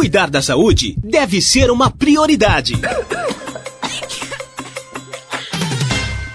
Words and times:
Cuidar 0.00 0.30
da 0.30 0.40
saúde 0.40 0.96
deve 1.04 1.42
ser 1.42 1.70
uma 1.70 1.90
prioridade. 1.90 2.72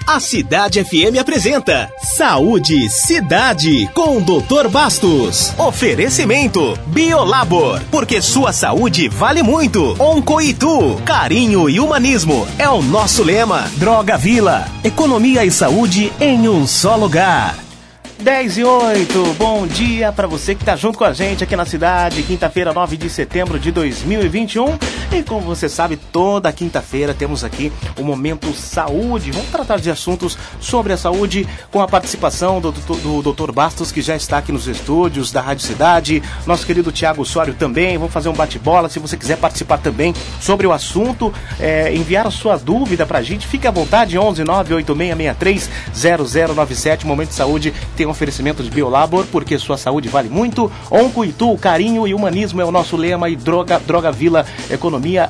A 0.06 0.20
Cidade 0.20 0.84
FM 0.84 1.18
apresenta 1.20 1.92
Saúde 2.16 2.88
Cidade 2.92 3.90
com 3.96 4.18
o 4.18 4.22
Dr. 4.22 4.70
Bastos. 4.70 5.52
Oferecimento 5.58 6.78
Biolabor, 6.86 7.82
porque 7.90 8.22
sua 8.22 8.54
saúde 8.54 9.10
vale 9.10 9.42
muito. 9.42 9.96
Oncoitu, 10.00 11.02
carinho 11.04 11.68
e 11.68 11.80
humanismo 11.80 12.48
é 12.60 12.70
o 12.70 12.84
nosso 12.84 13.24
lema. 13.24 13.68
Droga 13.78 14.16
Vila, 14.16 14.68
economia 14.84 15.44
e 15.44 15.50
saúde 15.50 16.14
em 16.22 16.48
um 16.48 16.68
só 16.68 16.96
lugar. 16.96 17.65
10 18.18 18.58
e 18.58 18.64
8, 18.64 19.36
bom 19.38 19.68
dia 19.68 20.10
para 20.12 20.26
você 20.26 20.56
que 20.56 20.62
está 20.62 20.76
junto 20.76 20.98
com 20.98 21.04
a 21.04 21.12
gente 21.12 21.44
aqui 21.44 21.54
na 21.54 21.66
cidade, 21.66 22.24
quinta-feira, 22.24 22.72
9 22.72 22.96
de 22.96 23.10
setembro 23.10 23.60
de 23.60 23.72
2021. 23.72 24.78
E 25.12 25.22
como 25.22 25.42
você 25.42 25.68
sabe, 25.68 25.98
toda 25.98 26.52
quinta-feira 26.52 27.14
temos 27.14 27.44
aqui 27.44 27.72
o 28.00 28.04
Momento 28.04 28.54
Saúde. 28.54 29.32
Vamos 29.32 29.50
tratar 29.50 29.80
de 29.80 29.92
assuntos 29.92 30.38
sobre 30.62 30.94
a 30.94 30.98
saúde 30.98 31.48
com 31.70 31.82
a 31.82 31.88
participação 31.88 32.62
do, 32.62 32.72
do, 32.72 33.22
do 33.22 33.34
Dr. 33.34 33.52
Bastos, 33.52 33.92
que 33.92 34.02
já 34.02 34.16
está 34.16 34.38
aqui 34.38 34.52
nos 34.52 34.68
estúdios 34.68 35.32
da 35.32 35.42
Rádio 35.42 35.66
Cidade, 35.66 36.24
nosso 36.48 36.66
querido 36.66 36.92
Tiago 36.92 37.26
Sório 37.26 37.54
também. 37.54 37.98
Vamos 37.98 38.14
fazer 38.14 38.30
um 38.30 38.34
bate-bola. 38.34 38.90
Se 38.90 38.98
você 38.98 39.18
quiser 39.18 39.38
participar 39.38 39.78
também 39.78 40.14
sobre 40.40 40.66
o 40.66 40.72
assunto, 40.72 41.34
é, 41.60 41.94
enviar 41.94 42.26
a 42.26 42.32
sua 42.32 42.58
dúvida 42.58 43.06
para 43.06 43.20
a 43.20 43.24
gente, 43.24 43.46
fique 43.46 43.68
à 43.68 43.72
vontade, 43.72 44.18
11 44.18 44.44
98663 44.44 45.70
0097. 45.94 47.06
Momento 47.06 47.30
de 47.30 47.36
Saúde 47.36 47.74
tem 47.96 48.05
um 48.08 48.12
oferecimento 48.12 48.64
de 48.64 48.70
Biolabor, 48.70 49.26
porque 49.32 49.58
sua 49.58 49.78
saúde 49.78 50.10
vale 50.10 50.30
muito. 50.30 50.72
Oncoitu, 50.90 51.58
carinho 51.58 52.08
e 52.08 52.14
humanismo 52.14 52.62
é 52.62 52.66
o 52.66 52.72
nosso 52.72 52.96
lema 52.96 53.30
e 53.30 53.36
Droga, 53.36 53.80
Droga 53.80 54.12
Vila, 54.12 54.46
economia 54.70 55.30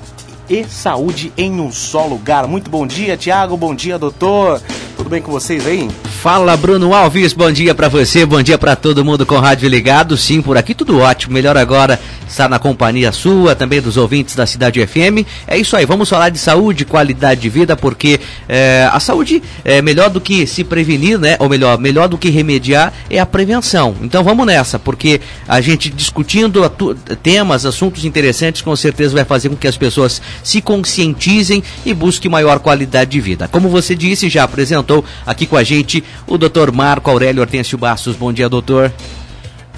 e 0.50 0.64
saúde 0.64 1.34
em 1.38 1.60
um 1.60 1.72
só 1.72 2.06
lugar. 2.06 2.48
Muito 2.48 2.70
bom 2.70 2.86
dia, 2.86 3.18
Tiago. 3.18 3.58
Bom 3.58 3.74
dia, 3.74 3.98
doutor. 3.98 4.62
Tudo 4.96 5.10
bem 5.10 5.22
com 5.22 5.32
vocês 5.32 5.66
aí? 5.68 5.90
Fala, 6.22 6.56
Bruno 6.56 6.94
Alves. 6.94 7.34
Bom 7.34 7.52
dia 7.52 7.76
para 7.76 7.88
você, 7.88 8.26
bom 8.26 8.42
dia 8.42 8.58
para 8.58 8.76
todo 8.76 9.04
mundo 9.06 9.26
com 9.26 9.38
rádio 9.38 9.70
ligado. 9.70 10.18
Sim, 10.18 10.42
por 10.42 10.58
aqui 10.58 10.74
tudo 10.74 11.00
ótimo. 11.00 11.34
Melhor 11.34 11.58
agora 11.58 12.00
estar 12.28 12.50
na 12.50 12.58
companhia 12.58 13.12
sua, 13.12 13.56
também 13.56 13.82
dos 13.82 13.98
ouvintes 13.98 14.36
da 14.36 14.46
Cidade 14.46 14.86
FM. 14.86 15.28
É 15.46 15.58
isso 15.58 15.76
aí, 15.76 15.86
vamos 15.86 16.10
falar 16.10 16.30
de 16.30 16.40
saúde, 16.40 16.86
qualidade 16.86 17.42
de 17.42 17.50
vida, 17.50 17.76
porque 17.76 18.20
é, 18.50 18.90
a 18.92 19.00
saúde 19.00 19.44
é 19.64 19.82
melhor 19.82 20.10
do 20.10 20.20
que 20.20 20.48
se 20.48 20.64
prevenir, 20.64 21.20
né? 21.20 21.36
Ou 21.40 21.48
melhor, 21.48 21.78
melhor 21.78 22.08
do 22.08 22.18
que 22.18 22.30
remediar 22.30 22.92
é 23.10 23.20
a 23.20 23.26
prevenção. 23.26 23.96
Então 24.02 24.24
vamos 24.24 24.46
nessa, 24.48 24.80
porque 24.80 25.22
a 25.48 25.62
gente 25.62 25.90
discutindo 25.90 26.68
temas, 27.22 27.66
assuntos 27.66 28.06
interessantes, 28.06 28.62
com 28.62 28.76
certeza 28.76 29.14
vai 29.14 29.26
fazer 29.26 29.50
com 29.50 29.56
que 29.56 29.68
as 29.68 29.78
pessoas 29.78 30.22
se 30.44 30.62
conscientizem 30.62 31.64
e 31.86 31.94
busquem 31.94 32.32
maior 32.32 32.60
qualidade 32.60 33.12
de 33.12 33.22
vida. 33.22 33.48
Como 33.48 33.70
você 33.70 33.94
disse, 33.94 34.30
já 34.30 34.44
apresentou 34.44 34.85
aqui 35.26 35.46
com 35.46 35.58
a 35.58 35.64
gente 35.64 36.04
o 36.28 36.38
Dr. 36.38 36.72
Marco 36.74 37.10
Aurélio 37.10 37.42
Hortêncio 37.42 37.78
Bastos. 37.78 38.16
Bom 38.16 38.32
dia, 38.32 38.50
doutor. 38.50 38.92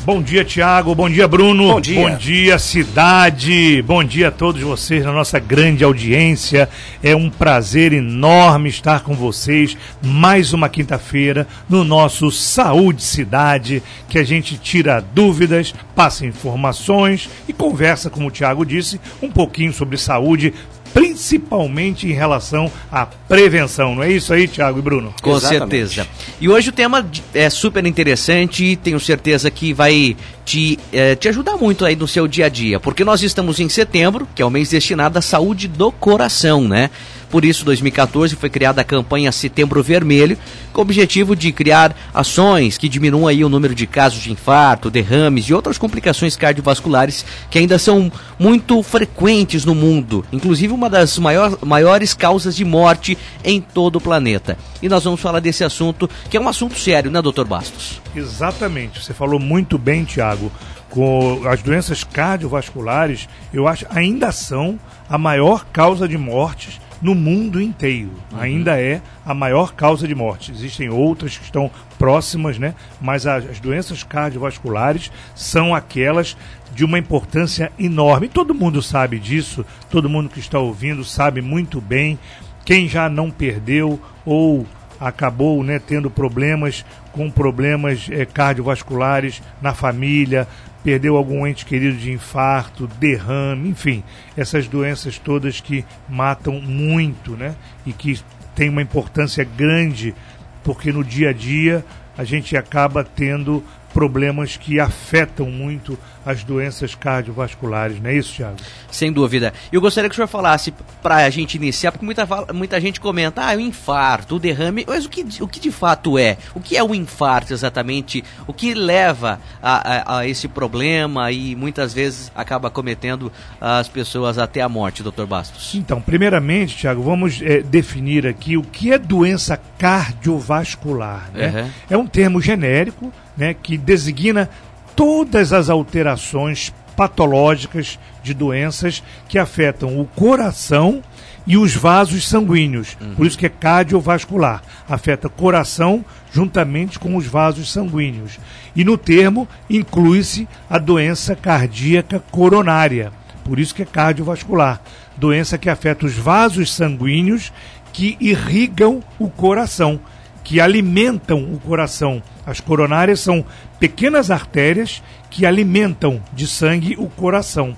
Bom 0.08 0.22
dia, 0.22 0.46
Tiago. 0.46 0.96
Bom 0.96 1.10
dia, 1.10 1.28
Bruno. 1.28 1.68
Bom 1.68 1.82
dia. 1.82 2.00
Bom 2.00 2.16
dia, 2.16 2.58
cidade. 2.58 3.82
Bom 3.82 4.02
dia 4.02 4.30
a 4.30 4.32
todos 4.32 4.62
vocês 4.62 5.04
na 5.04 5.12
nossa 5.12 5.38
grande 5.38 5.84
audiência. 5.84 6.70
É 7.04 7.14
um 7.14 7.30
prazer 7.30 7.92
enorme 7.92 8.70
estar 8.70 9.02
com 9.02 9.14
vocês 9.14 9.76
mais 10.02 10.54
uma 10.54 10.70
quinta-feira 10.70 11.46
no 11.68 11.84
nosso 11.84 12.32
Saúde 12.32 13.04
Cidade, 13.04 13.84
que 14.08 14.18
a 14.18 14.24
gente 14.24 14.58
tira 14.58 15.02
dúvidas, 15.14 15.76
passa 15.94 16.26
informações 16.26 17.30
e 17.46 17.52
conversa, 17.52 18.10
como 18.10 18.28
o 18.28 18.32
Tiago 18.32 18.66
disse, 18.66 19.02
um 19.22 19.30
pouquinho 19.30 19.74
sobre 19.74 19.98
saúde 19.98 20.54
principalmente 20.98 22.08
em 22.08 22.12
relação 22.12 22.72
à 22.92 23.06
prevenção. 23.06 23.94
Não 23.94 24.02
é 24.02 24.12
isso 24.12 24.34
aí, 24.34 24.48
Tiago 24.48 24.80
e 24.80 24.82
Bruno? 24.82 25.14
Com 25.22 25.36
Exatamente. 25.36 25.90
certeza. 25.90 26.08
E 26.42 26.50
hoje 26.50 26.70
o 26.70 26.72
tema 26.72 27.06
é 27.36 27.50
super 27.52 27.86
interessante 27.86 28.66
e 28.66 28.76
tenho 28.76 29.00
certeza 29.00 29.52
que 29.52 29.74
vai 29.74 30.18
te, 30.44 30.80
é, 30.92 31.16
te 31.16 31.30
ajudar 31.30 31.56
muito 31.58 31.86
aí 31.86 31.96
no 31.96 32.08
seu 32.08 32.28
dia 32.28 32.48
a 32.48 32.50
dia, 32.50 32.80
porque 32.80 33.04
nós 33.04 33.22
estamos 33.22 33.60
em 33.60 33.70
setembro, 33.70 34.28
que 34.34 34.42
é 34.42 34.46
o 34.46 34.50
mês 34.50 34.70
destinado 34.70 35.20
à 35.20 35.22
saúde 35.22 35.68
do 35.68 35.92
coração, 35.92 36.68
né? 36.68 36.90
Por 37.30 37.44
isso, 37.44 37.66
2014 37.66 38.36
foi 38.36 38.50
criada 38.50 38.82
a 38.82 38.84
campanha 38.84 39.32
Setembro 39.32 39.84
Vermelho, 39.84 40.38
com 40.78 40.82
o 40.82 40.84
objetivo 40.84 41.36
de 41.36 41.52
criar 41.52 41.96
ações 42.14 42.78
que 42.78 42.88
diminuam 42.88 43.26
aí 43.26 43.44
o 43.44 43.50
número 43.50 43.74
de 43.74 43.88
casos 43.88 44.22
de 44.22 44.32
infarto, 44.32 44.92
derrames 44.92 45.46
e 45.46 45.54
outras 45.54 45.76
complicações 45.76 46.36
cardiovasculares 46.36 47.26
que 47.50 47.58
ainda 47.58 47.80
são 47.80 48.12
muito 48.38 48.84
frequentes 48.84 49.66
no 49.66 49.74
mundo, 49.74 50.24
inclusive 50.32 50.72
uma 50.72 50.88
das 50.88 51.18
maior, 51.18 51.58
maiores 51.66 52.14
causas 52.14 52.56
de 52.56 52.64
morte 52.64 53.18
em 53.44 53.60
todo 53.60 53.96
o 53.96 54.02
planeta. 54.02 54.56
E 54.80 54.88
nós 54.88 55.04
vamos 55.04 55.20
falar 55.20 55.40
desse 55.40 55.64
assunto, 55.64 56.08
que 56.30 56.38
é 56.38 56.40
um 56.40 56.48
assunto 56.48 56.78
sério, 56.78 57.10
né, 57.10 57.24
doutor 57.24 57.48
Bastos? 57.48 58.00
Exatamente. 58.16 59.04
Você 59.04 59.16
falou 59.16 59.40
muito 59.40 59.80
bem, 59.80 60.04
Tiago. 60.04 60.52
Com 60.92 61.42
as 61.48 61.64
doenças 61.64 62.04
cardiovasculares, 62.04 63.28
eu 63.52 63.68
acho 63.68 63.88
ainda 63.90 64.32
são 64.32 64.80
a 65.10 65.18
maior 65.18 65.66
causa 65.74 66.08
de 66.08 66.20
mortes 66.20 66.80
no 67.02 67.14
mundo 67.14 67.62
inteiro. 67.62 68.12
Uhum. 68.32 68.40
Ainda 68.40 68.80
é 68.80 69.02
a 69.26 69.34
maior 69.34 69.74
causa 69.74 70.08
de 70.08 70.16
morte. 70.16 70.52
Existem 70.52 70.90
outras 70.90 71.38
que 71.38 71.44
estão 71.44 71.70
próximas, 71.98 72.58
né? 72.58 72.74
Mas 73.02 73.26
as, 73.26 73.46
as 73.50 73.60
doenças 73.60 74.04
cardiovasculares 74.04 75.12
são 75.36 75.74
aquelas 75.74 76.38
de 76.74 76.84
uma 76.84 77.00
importância 77.00 77.72
enorme. 77.78 78.28
Todo 78.28 78.54
mundo 78.54 78.82
sabe 78.82 79.20
disso, 79.20 79.66
todo 79.90 80.10
mundo 80.10 80.30
que 80.30 80.40
está 80.40 80.60
ouvindo 80.60 81.04
sabe 81.04 81.42
muito 81.42 81.82
bem. 81.82 82.20
Quem 82.66 82.88
já 82.88 83.10
não 83.10 83.32
perdeu 83.32 84.00
ou 84.26 84.66
acabou 85.00 85.64
né, 85.64 85.80
tendo 85.80 86.10
problemas 86.10 86.84
com 87.12 87.30
problemas 87.32 88.08
é, 88.12 88.26
cardiovasculares 88.26 89.42
na 89.62 89.74
família, 89.74 90.48
perdeu 90.88 91.18
algum 91.18 91.46
ente 91.46 91.66
querido 91.66 91.98
de 91.98 92.14
infarto, 92.14 92.88
derrame, 92.98 93.68
enfim, 93.68 94.06
essas 94.38 94.70
doenças 94.70 95.20
todas 95.20 95.60
que 95.60 95.84
matam 96.08 96.62
muito, 96.62 97.36
né? 97.36 97.56
E 97.86 97.92
que 97.92 98.18
têm 98.56 98.70
uma 98.70 98.82
importância 98.82 99.44
grande, 99.44 100.16
porque 100.64 100.90
no 100.94 101.04
dia 101.04 101.32
a 101.32 101.34
dia 101.34 101.84
a 102.18 102.24
gente 102.24 102.56
acaba 102.56 103.04
tendo 103.04 103.62
problemas 103.98 104.56
que 104.56 104.80
afetam 104.80 105.50
muito 105.50 105.98
as 106.24 106.44
doenças 106.44 106.94
cardiovasculares, 106.94 108.00
não 108.00 108.12
é 108.12 108.14
isso, 108.14 108.36
Thiago? 108.36 108.58
Sem 108.92 109.12
dúvida. 109.12 109.52
Eu 109.72 109.82
gostaria 109.82 110.08
que 110.08 110.14
o 110.14 110.16
senhor 110.16 110.28
falasse, 110.28 110.72
para 111.02 111.16
a 111.16 111.30
gente 111.32 111.56
iniciar, 111.56 111.92
porque 111.92 112.06
muita, 112.06 112.28
muita 112.54 112.80
gente 112.80 113.00
comenta, 113.00 113.42
ah, 113.42 113.56
o 113.56 113.60
infarto, 113.60 114.36
o 114.36 114.40
derrame, 114.40 114.86
mas 114.88 115.06
o 115.06 115.10
que, 115.10 115.26
o 115.42 115.48
que 115.48 115.60
de 115.60 115.72
fato 115.72 116.16
é? 116.16 116.38
O 116.54 116.60
que 116.60 116.78
é 116.78 116.84
o 116.84 116.94
infarto 116.94 117.54
exatamente? 117.54 118.24
O 118.46 118.54
que 118.54 118.76
leva 118.76 119.40
a, 119.64 120.14
a, 120.14 120.20
a 120.20 120.28
esse 120.28 120.48
problema 120.48 121.32
e 121.32 121.56
muitas 121.56 121.92
vezes 121.92 122.32
acaba 122.36 122.70
cometendo 122.70 123.32
as 123.60 123.88
pessoas 123.88 124.38
até 124.38 124.62
a 124.62 124.70
morte, 124.70 125.02
doutor 125.02 125.26
Bastos? 125.26 125.74
Então, 125.74 126.00
primeiramente, 126.00 126.78
Thiago, 126.78 127.02
vamos 127.02 127.42
é, 127.42 127.62
definir 127.62 128.28
aqui 128.28 128.58
o 128.58 128.62
que 128.62 128.94
é 128.94 129.00
doença 129.00 129.60
cardiovascular. 129.80 131.32
Né? 131.34 131.48
Uhum. 131.64 131.72
É 131.90 131.98
um 131.98 132.06
termo 132.06 132.40
genérico 132.40 133.12
né, 133.38 133.54
que 133.54 133.78
designa 133.78 134.50
todas 134.96 135.54
as 135.54 135.70
alterações 135.70 136.74
patológicas 136.96 138.00
de 138.24 138.34
doenças 138.34 139.04
que 139.30 139.38
afetam 139.38 140.02
o 140.02 140.06
coração 140.06 141.04
e 141.46 141.56
os 141.56 141.76
vasos 141.76 142.28
sanguíneos. 142.28 142.98
Uhum. 143.00 143.16
Por 143.16 143.26
isso 143.28 143.38
que 143.38 143.46
é 143.46 143.50
cardiovascular. 143.50 144.62
Afeta 144.90 145.30
coração 145.30 146.04
juntamente 146.34 147.00
com 147.00 147.16
os 147.16 147.26
vasos 147.26 147.72
sanguíneos. 147.72 148.38
E 148.76 148.84
no 148.84 148.98
termo 148.98 149.48
inclui-se 149.70 150.48
a 150.70 150.78
doença 150.78 151.36
cardíaca 151.36 152.22
coronária. 152.32 153.14
Por 153.46 153.60
isso 153.60 153.74
que 153.74 153.84
é 153.84 153.86
cardiovascular. 153.86 154.82
Doença 155.16 155.58
que 155.58 155.70
afeta 155.70 156.06
os 156.06 156.16
vasos 156.16 156.74
sanguíneos 156.74 157.54
que 157.94 158.18
irrigam 158.20 159.02
o 159.18 159.30
coração 159.30 160.00
que 160.48 160.62
alimentam 160.62 161.44
o 161.44 161.60
coração. 161.60 162.24
As 162.46 162.62
coronárias 162.62 163.20
são 163.20 163.44
pequenas 163.82 164.32
artérias 164.32 165.04
que 165.30 165.46
alimentam 165.46 166.22
de 166.32 166.48
sangue 166.48 166.96
o 166.98 167.10
coração. 167.10 167.76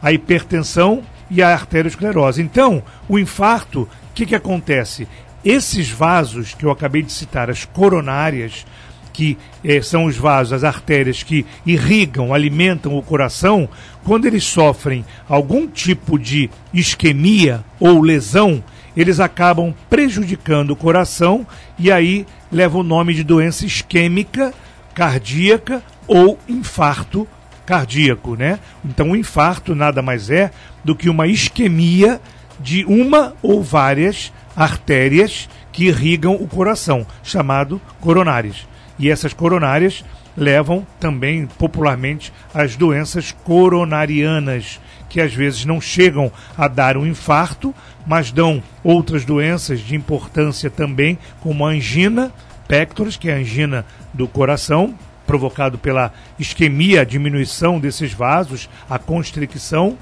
A 0.00 0.12
hipertensão 0.12 1.02
e 1.28 1.42
a 1.42 1.52
arteriosclerose. 1.52 2.40
Então, 2.40 2.84
o 3.08 3.18
infarto, 3.18 3.80
o 3.82 3.88
que, 4.14 4.26
que 4.26 4.36
acontece? 4.36 5.08
Esses 5.44 5.90
vasos 5.90 6.54
que 6.54 6.64
eu 6.64 6.70
acabei 6.70 7.02
de 7.02 7.10
citar, 7.10 7.50
as 7.50 7.64
coronárias, 7.64 8.64
que 9.12 9.36
eh, 9.64 9.82
são 9.82 10.04
os 10.04 10.16
vasos, 10.16 10.52
as 10.52 10.62
artérias 10.62 11.24
que 11.24 11.44
irrigam, 11.66 12.32
alimentam 12.32 12.96
o 12.96 13.02
coração, 13.02 13.68
quando 14.04 14.26
eles 14.26 14.44
sofrem 14.44 15.04
algum 15.28 15.66
tipo 15.66 16.16
de 16.16 16.48
isquemia 16.72 17.64
ou 17.80 18.00
lesão, 18.00 18.62
eles 18.96 19.20
acabam 19.20 19.74
prejudicando 19.90 20.70
o 20.70 20.76
coração 20.76 21.46
e 21.78 21.90
aí 21.90 22.26
leva 22.50 22.78
o 22.78 22.82
nome 22.82 23.14
de 23.14 23.24
doença 23.24 23.66
isquêmica, 23.66 24.52
cardíaca 24.94 25.82
ou 26.06 26.38
infarto 26.48 27.26
cardíaco, 27.66 28.36
né? 28.36 28.58
Então 28.84 29.10
o 29.10 29.16
infarto 29.16 29.74
nada 29.74 30.02
mais 30.02 30.30
é 30.30 30.50
do 30.84 30.94
que 30.94 31.08
uma 31.08 31.26
isquemia 31.26 32.20
de 32.60 32.84
uma 32.84 33.34
ou 33.42 33.62
várias 33.62 34.32
artérias 34.54 35.48
que 35.72 35.86
irrigam 35.86 36.34
o 36.34 36.46
coração, 36.46 37.06
chamado 37.22 37.80
coronárias. 38.00 38.66
E 38.98 39.10
essas 39.10 39.32
coronárias 39.32 40.04
levam 40.36 40.86
também 41.00 41.46
popularmente 41.46 42.32
às 42.52 42.76
doenças 42.76 43.32
coronarianas, 43.44 44.80
que 45.08 45.20
às 45.20 45.32
vezes 45.32 45.64
não 45.64 45.80
chegam 45.80 46.30
a 46.56 46.68
dar 46.68 46.96
um 46.96 47.06
infarto, 47.06 47.74
mas 48.06 48.30
dão 48.30 48.62
outras 48.82 49.24
doenças 49.24 49.80
de 49.80 49.94
importância 49.94 50.70
também, 50.70 51.18
como 51.40 51.66
a 51.66 51.70
angina 51.70 52.32
pectoris, 52.68 53.16
que 53.16 53.28
é 53.28 53.34
a 53.34 53.38
angina 53.38 53.84
do 54.12 54.26
coração, 54.26 54.94
provocado 55.26 55.78
pela 55.78 56.12
isquemia, 56.38 57.00
a 57.00 57.04
diminuição 57.04 57.78
desses 57.78 58.12
vasos, 58.12 58.68
a 58.88 58.98
constricção. 58.98 59.96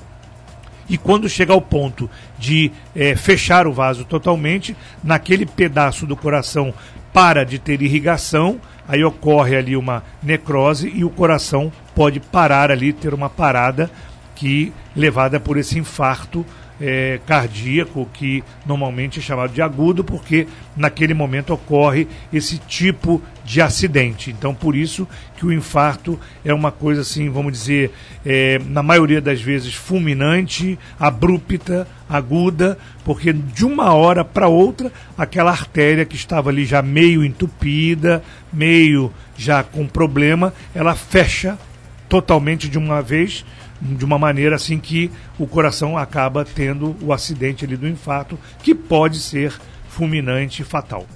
E 0.89 0.99
quando 0.99 1.29
chega 1.29 1.53
ao 1.53 1.61
ponto 1.61 2.11
de 2.39 2.73
é, 2.95 3.15
fechar 3.15 3.67
o 3.67 3.73
vaso 3.73 4.05
totalmente, 4.05 4.77
naquele 5.03 5.47
pedaço 5.47 6.07
do 6.07 6.17
coração 6.17 6.75
para 7.13 7.45
de 7.45 7.59
ter 7.59 7.81
irrigação, 7.83 8.61
aí 8.87 9.05
ocorre 9.05 9.57
ali 9.57 9.77
uma 9.77 10.03
necrose 10.23 10.91
e 10.95 11.05
o 11.05 11.11
coração 11.11 11.73
pode 11.95 12.19
parar 12.21 12.71
ali, 12.71 12.93
ter 12.93 13.15
uma 13.15 13.31
parada 13.31 13.91
que 14.35 14.73
levada 14.95 15.39
por 15.39 15.57
esse 15.57 15.79
infarto 15.79 16.45
é, 16.81 17.21
cardíaco, 17.27 18.09
que 18.13 18.43
normalmente 18.67 19.19
é 19.19 19.23
chamado 19.23 19.53
de 19.53 19.63
agudo, 19.63 20.03
porque 20.03 20.47
naquele 20.77 21.15
momento 21.15 21.53
ocorre 21.53 22.09
esse 22.33 22.59
tipo 22.59 23.23
de 23.45 23.61
acidente. 23.61 24.31
Então, 24.31 24.55
por 24.55 24.75
isso 24.75 25.07
que 25.37 25.45
o 25.45 25.53
infarto 25.53 26.19
é 26.45 26.53
uma 26.53 26.71
coisa 26.71 27.03
assim, 27.03 27.29
vamos 27.29 27.53
dizer, 27.53 27.93
é, 28.25 28.61
na 28.67 28.83
maioria 28.83 29.21
das 29.21 29.41
vezes 29.41 29.75
fulminante, 29.75 30.79
abrupta, 30.99 31.87
aguda, 32.09 32.79
porque 33.05 33.33
de 33.33 33.65
uma 33.65 33.93
hora 33.95 34.25
para 34.25 34.49
outra, 34.49 34.93
aquela 35.17 35.51
artéria 35.51 36.05
que 36.05 36.17
estava 36.17 36.51
ali 36.51 36.65
já 36.65 36.83
meio 36.83 37.25
entupida, 37.25 38.23
meio 38.53 39.13
já 39.37 39.63
com 39.63 39.87
problema, 39.87 40.53
ela 40.75 40.95
fecha 40.95 41.59
totalmente 42.09 42.69
de 42.69 42.77
uma 42.77 43.01
vez 43.01 43.45
de 43.83 44.05
uma 44.05 44.19
maneira 44.19 44.57
assim 44.57 44.79
que 44.79 45.11
o 45.39 45.47
coração 45.47 45.99
acaba 45.99 46.45
tendo 46.45 46.97
o 47.03 47.13
acidente 47.13 47.65
ali 47.65 47.77
do 47.77 47.89
infarto, 47.89 48.39
que 48.63 48.75
pode 48.75 49.19
ser 49.19 49.53
fulminante 49.89 50.63
e 50.63 50.65
fatal. 50.65 51.07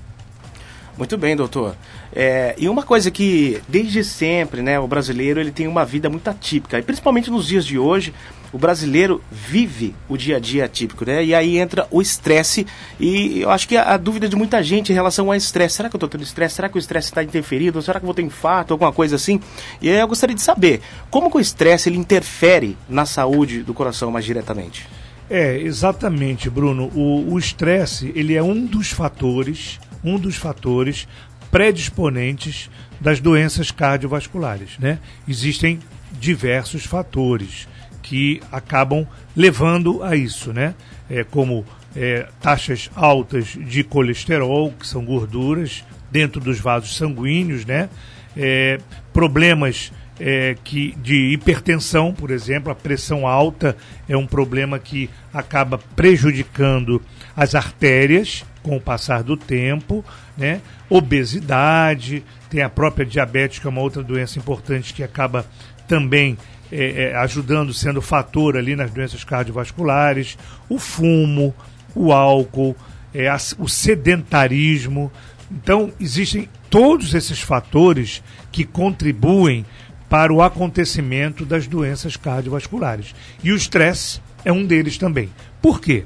Muito 0.97 1.19
bem, 1.19 1.37
doutor. 1.37 1.77
É, 2.15 2.55
e 2.57 2.69
uma 2.69 2.83
coisa 2.83 3.11
que 3.11 3.61
desde 3.69 4.03
sempre, 4.03 4.63
né, 4.63 4.81
o 4.81 4.87
brasileiro 4.87 5.39
ele 5.39 5.51
tem 5.51 5.67
uma 5.69 5.85
vida 5.85 6.09
muito 6.09 6.29
atípica, 6.29 6.79
e 6.79 6.83
principalmente 6.83 7.31
nos 7.31 7.47
dias 7.47 7.67
de 7.67 7.79
hoje, 7.79 8.15
o 8.51 8.57
brasileiro 8.57 9.23
vive 9.31 9.95
o 10.09 10.17
dia 10.17 10.37
a 10.37 10.41
dia 10.41 10.65
atípico, 10.65 11.05
né? 11.05 11.23
E 11.23 11.35
aí 11.35 11.59
entra 11.59 11.87
o 11.91 12.01
estresse 12.01 12.67
e 12.99 13.43
eu 13.43 13.51
acho 13.51 13.69
que 13.69 13.77
a, 13.77 13.93
a, 13.93 13.97
dúvida 13.99 14.27
de 14.27 14.35
muita 14.35 14.63
gente 14.63 14.91
em 14.91 14.95
relação 14.95 15.27
ao 15.27 15.35
estresse, 15.35 15.77
será 15.77 15.91
que 15.91 15.97
eu 15.97 15.99
estou 15.99 16.09
tendo 16.09 16.23
estresse? 16.23 16.55
Será 16.55 16.69
que 16.69 16.77
o 16.77 16.79
estresse 16.79 17.09
está 17.09 17.23
interferido? 17.23 17.83
Será 17.83 18.01
que 18.01 18.05
eu 18.05 18.07
vou 18.07 18.15
ter 18.15 18.23
infarto, 18.23 18.73
alguma 18.73 18.93
coisa 18.93 19.17
assim? 19.17 19.39
E 19.83 19.91
aí 19.91 19.99
eu 19.99 20.09
gostaria 20.09 20.35
de 20.35 20.41
saber, 20.41 20.81
como 21.11 21.31
que 21.31 21.37
o 21.37 21.41
estresse 21.41 21.91
ele 21.91 21.99
interfere 21.99 22.79
na 22.89 23.05
saúde 23.05 23.63
do 23.63 23.75
coração 23.75 24.11
mais 24.11 24.25
diretamente? 24.25 24.89
É, 25.29 25.59
exatamente, 25.59 26.49
Bruno. 26.49 26.91
O 26.95 27.37
estresse, 27.39 28.13
ele 28.15 28.35
é 28.35 28.43
um 28.43 28.65
dos 28.65 28.91
fatores, 28.91 29.79
um 30.07 30.19
dos 30.19 30.37
fatores 30.37 31.09
predisponentes 31.51 32.71
das 33.01 33.21
doenças 33.21 33.71
cardiovasculares, 33.71 34.79
né? 34.79 34.99
Existem 35.29 35.81
diversos 36.19 36.85
fatores 36.85 37.69
que 38.03 38.41
acabam 38.53 39.07
levando 39.35 40.03
a 40.03 40.15
isso, 40.15 40.53
né? 40.53 40.75
É, 41.11 41.25
como 41.25 41.65
é, 41.95 42.27
taxas 42.41 42.91
altas 42.95 43.47
de 43.47 43.83
colesterol, 43.83 44.73
que 44.73 44.87
são 44.87 45.05
gorduras, 45.05 45.85
dentro 46.11 46.41
dos 46.41 46.61
vasos 46.61 46.97
sanguíneos, 46.97 47.65
né? 47.65 47.89
É, 48.37 48.79
problemas 49.13 49.93
é, 50.19 50.57
que, 50.65 50.95
de 51.03 51.33
hipertensão, 51.33 52.13
por 52.13 52.31
exemplo, 52.31 52.71
a 52.71 52.75
pressão 52.75 53.27
alta 53.27 53.77
é 54.09 54.17
um 54.17 54.27
problema 54.27 54.79
que 54.79 55.11
acaba 55.33 55.79
prejudicando 55.95 57.03
as 57.37 57.55
artérias 57.55 58.45
com 58.63 58.77
o 58.77 58.81
passar 58.81 59.23
do 59.23 59.37
tempo, 59.37 60.05
né? 60.37 60.61
Obesidade, 60.89 62.25
tem 62.51 62.63
a 62.63 62.69
própria 62.69 63.07
diabetes, 63.07 63.59
que 63.59 63.67
é 63.67 63.71
uma 63.71 63.81
outra 63.81 64.03
doença 64.03 64.39
importante 64.39 64.93
que 64.93 65.03
acaba 65.03 65.47
também 65.87 66.37
é, 66.71 67.05
é, 67.05 67.17
ajudando, 67.17 67.73
sendo 67.73 68.03
fator 68.03 68.57
ali 68.57 68.75
nas 68.75 68.91
doenças 68.91 69.23
cardiovasculares, 69.23 70.37
o 70.69 70.79
fumo, 70.79 71.55
o 71.95 72.13
álcool, 72.13 72.75
é, 73.15 73.29
a, 73.29 73.37
o 73.59 73.69
sedentarismo. 73.69 75.13
Então, 75.51 75.93
existem 76.01 76.49
todos 76.69 77.15
esses 77.15 77.41
fatores 77.41 78.23
que 78.51 78.65
contribuem 78.65 79.65
para 80.09 80.33
o 80.33 80.43
acontecimento 80.43 81.45
das 81.45 81.67
doenças 81.67 82.17
cardiovasculares. 82.17 83.15
E 83.43 83.53
o 83.53 83.57
estresse 83.57 84.21
é 84.45 84.53
um 84.53 84.65
deles 84.65 84.99
também. 84.99 85.31
Por 85.61 85.81
quê? 85.81 86.05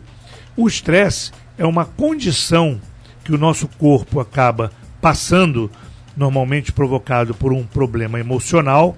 O 0.56 0.66
estresse 0.66 1.32
é 1.58 1.64
uma 1.64 1.84
condição 1.84 2.80
que 3.22 3.32
o 3.32 3.38
nosso 3.38 3.68
corpo 3.68 4.20
acaba 4.20 4.72
passando, 5.00 5.70
normalmente 6.16 6.72
provocado 6.72 7.34
por 7.34 7.52
um 7.52 7.64
problema 7.64 8.18
emocional, 8.18 8.96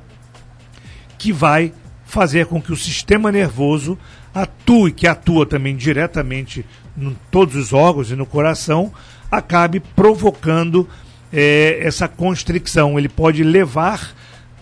que 1.19 1.33
vai 1.33 1.73
fazer 2.05 2.47
com 2.47 2.61
que 2.61 2.73
o 2.73 2.77
sistema 2.77 3.33
nervoso 3.33 3.99
atue, 4.35 4.93
que 4.93 5.07
atua 5.07 5.47
também 5.47 5.77
diretamente 5.77 6.65
em 6.97 7.17
todos 7.31 7.57
os 7.57 7.73
órgãos 7.73 8.11
e 8.11 8.17
no 8.17 8.27
coração, 8.27 8.93
acabe 9.31 9.81
provocando 9.81 10.89
é, 11.33 11.81
essa 11.83 12.07
constricção. 12.07 12.99
Ele 12.99 13.09
pode 13.09 13.43
levar 13.43 14.15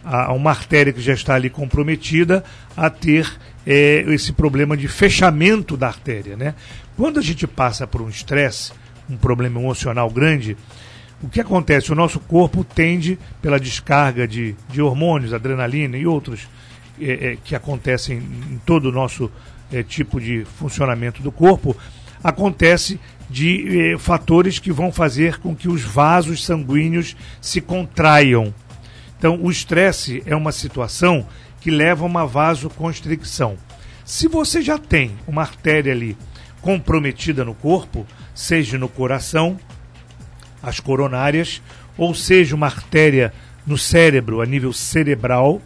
a, 0.05 0.33
uma 0.33 0.51
artéria 0.51 0.93
que 0.93 1.01
já 1.01 1.13
está 1.13 1.35
ali 1.35 1.51
comprometida 1.51 2.45
a 2.77 2.89
ter 2.89 3.31
é, 3.67 4.05
esse 4.09 4.33
problema 4.33 4.77
de 4.77 4.89
fechamento 4.89 5.77
da 5.77 5.89
artéria. 5.89 6.37
Né? 6.37 6.55
Quando 6.97 7.19
a 7.19 7.23
gente 7.23 7.47
passa 7.47 7.87
por 7.87 8.03
um 8.03 8.09
estresse, 8.09 8.73
um 9.09 9.17
problema 9.17 9.61
emocional 9.61 10.09
grande, 10.11 10.57
o 11.23 11.29
que 11.29 11.41
acontece? 11.41 11.93
O 11.93 11.95
nosso 11.95 12.19
corpo 12.19 12.65
tende, 12.65 13.19
pela 13.43 13.61
descarga 13.61 14.27
de, 14.27 14.55
de 14.71 14.81
hormônios, 14.81 15.35
adrenalina 15.35 15.97
e 15.99 16.07
outros 16.07 16.49
é, 17.01 17.33
é, 17.33 17.39
que 17.43 17.55
acontecem 17.55 18.19
em 18.19 18.61
todo 18.65 18.87
o 18.87 18.93
nosso 18.93 19.31
é, 19.73 19.83
tipo 19.83 20.21
de 20.21 20.45
funcionamento 20.59 21.23
do 21.23 21.31
corpo, 21.31 21.77
acontece 22.23 22.99
de 23.29 23.93
é, 23.93 23.99
fatores 23.99 24.59
que 24.59 24.73
vão 24.73 24.91
fazer 24.91 25.39
com 25.39 25.55
que 25.55 25.69
os 25.69 25.83
vasos 25.83 26.45
sanguíneos 26.45 27.17
se 27.41 27.61
contraiam. 27.61 28.53
Então, 29.21 29.39
o 29.43 29.51
estresse 29.51 30.23
é 30.25 30.35
uma 30.35 30.51
situação 30.51 31.27
que 31.61 31.71
leva 31.71 32.05
a 32.05 32.07
uma 32.07 32.27
vasoconstricção. 32.27 33.59
Se 34.03 34.27
você 34.27 34.63
já 34.63 34.79
tem 34.79 35.11
uma 35.29 35.43
artéria 35.43 35.93
ali 35.93 36.17
comprometida 36.63 37.45
no 37.45 37.55
corpo, 37.55 38.07
seja 38.35 38.79
no 38.79 38.89
coração, 38.89 39.61
as 40.63 40.81
coronárias, 40.81 41.61
ou 41.99 42.15
seja, 42.15 42.57
uma 42.57 42.65
artéria 42.65 43.31
no 43.67 43.77
cérebro, 43.77 44.41
a 44.41 44.47
nível 44.47 44.73
cerebral, 44.73 45.61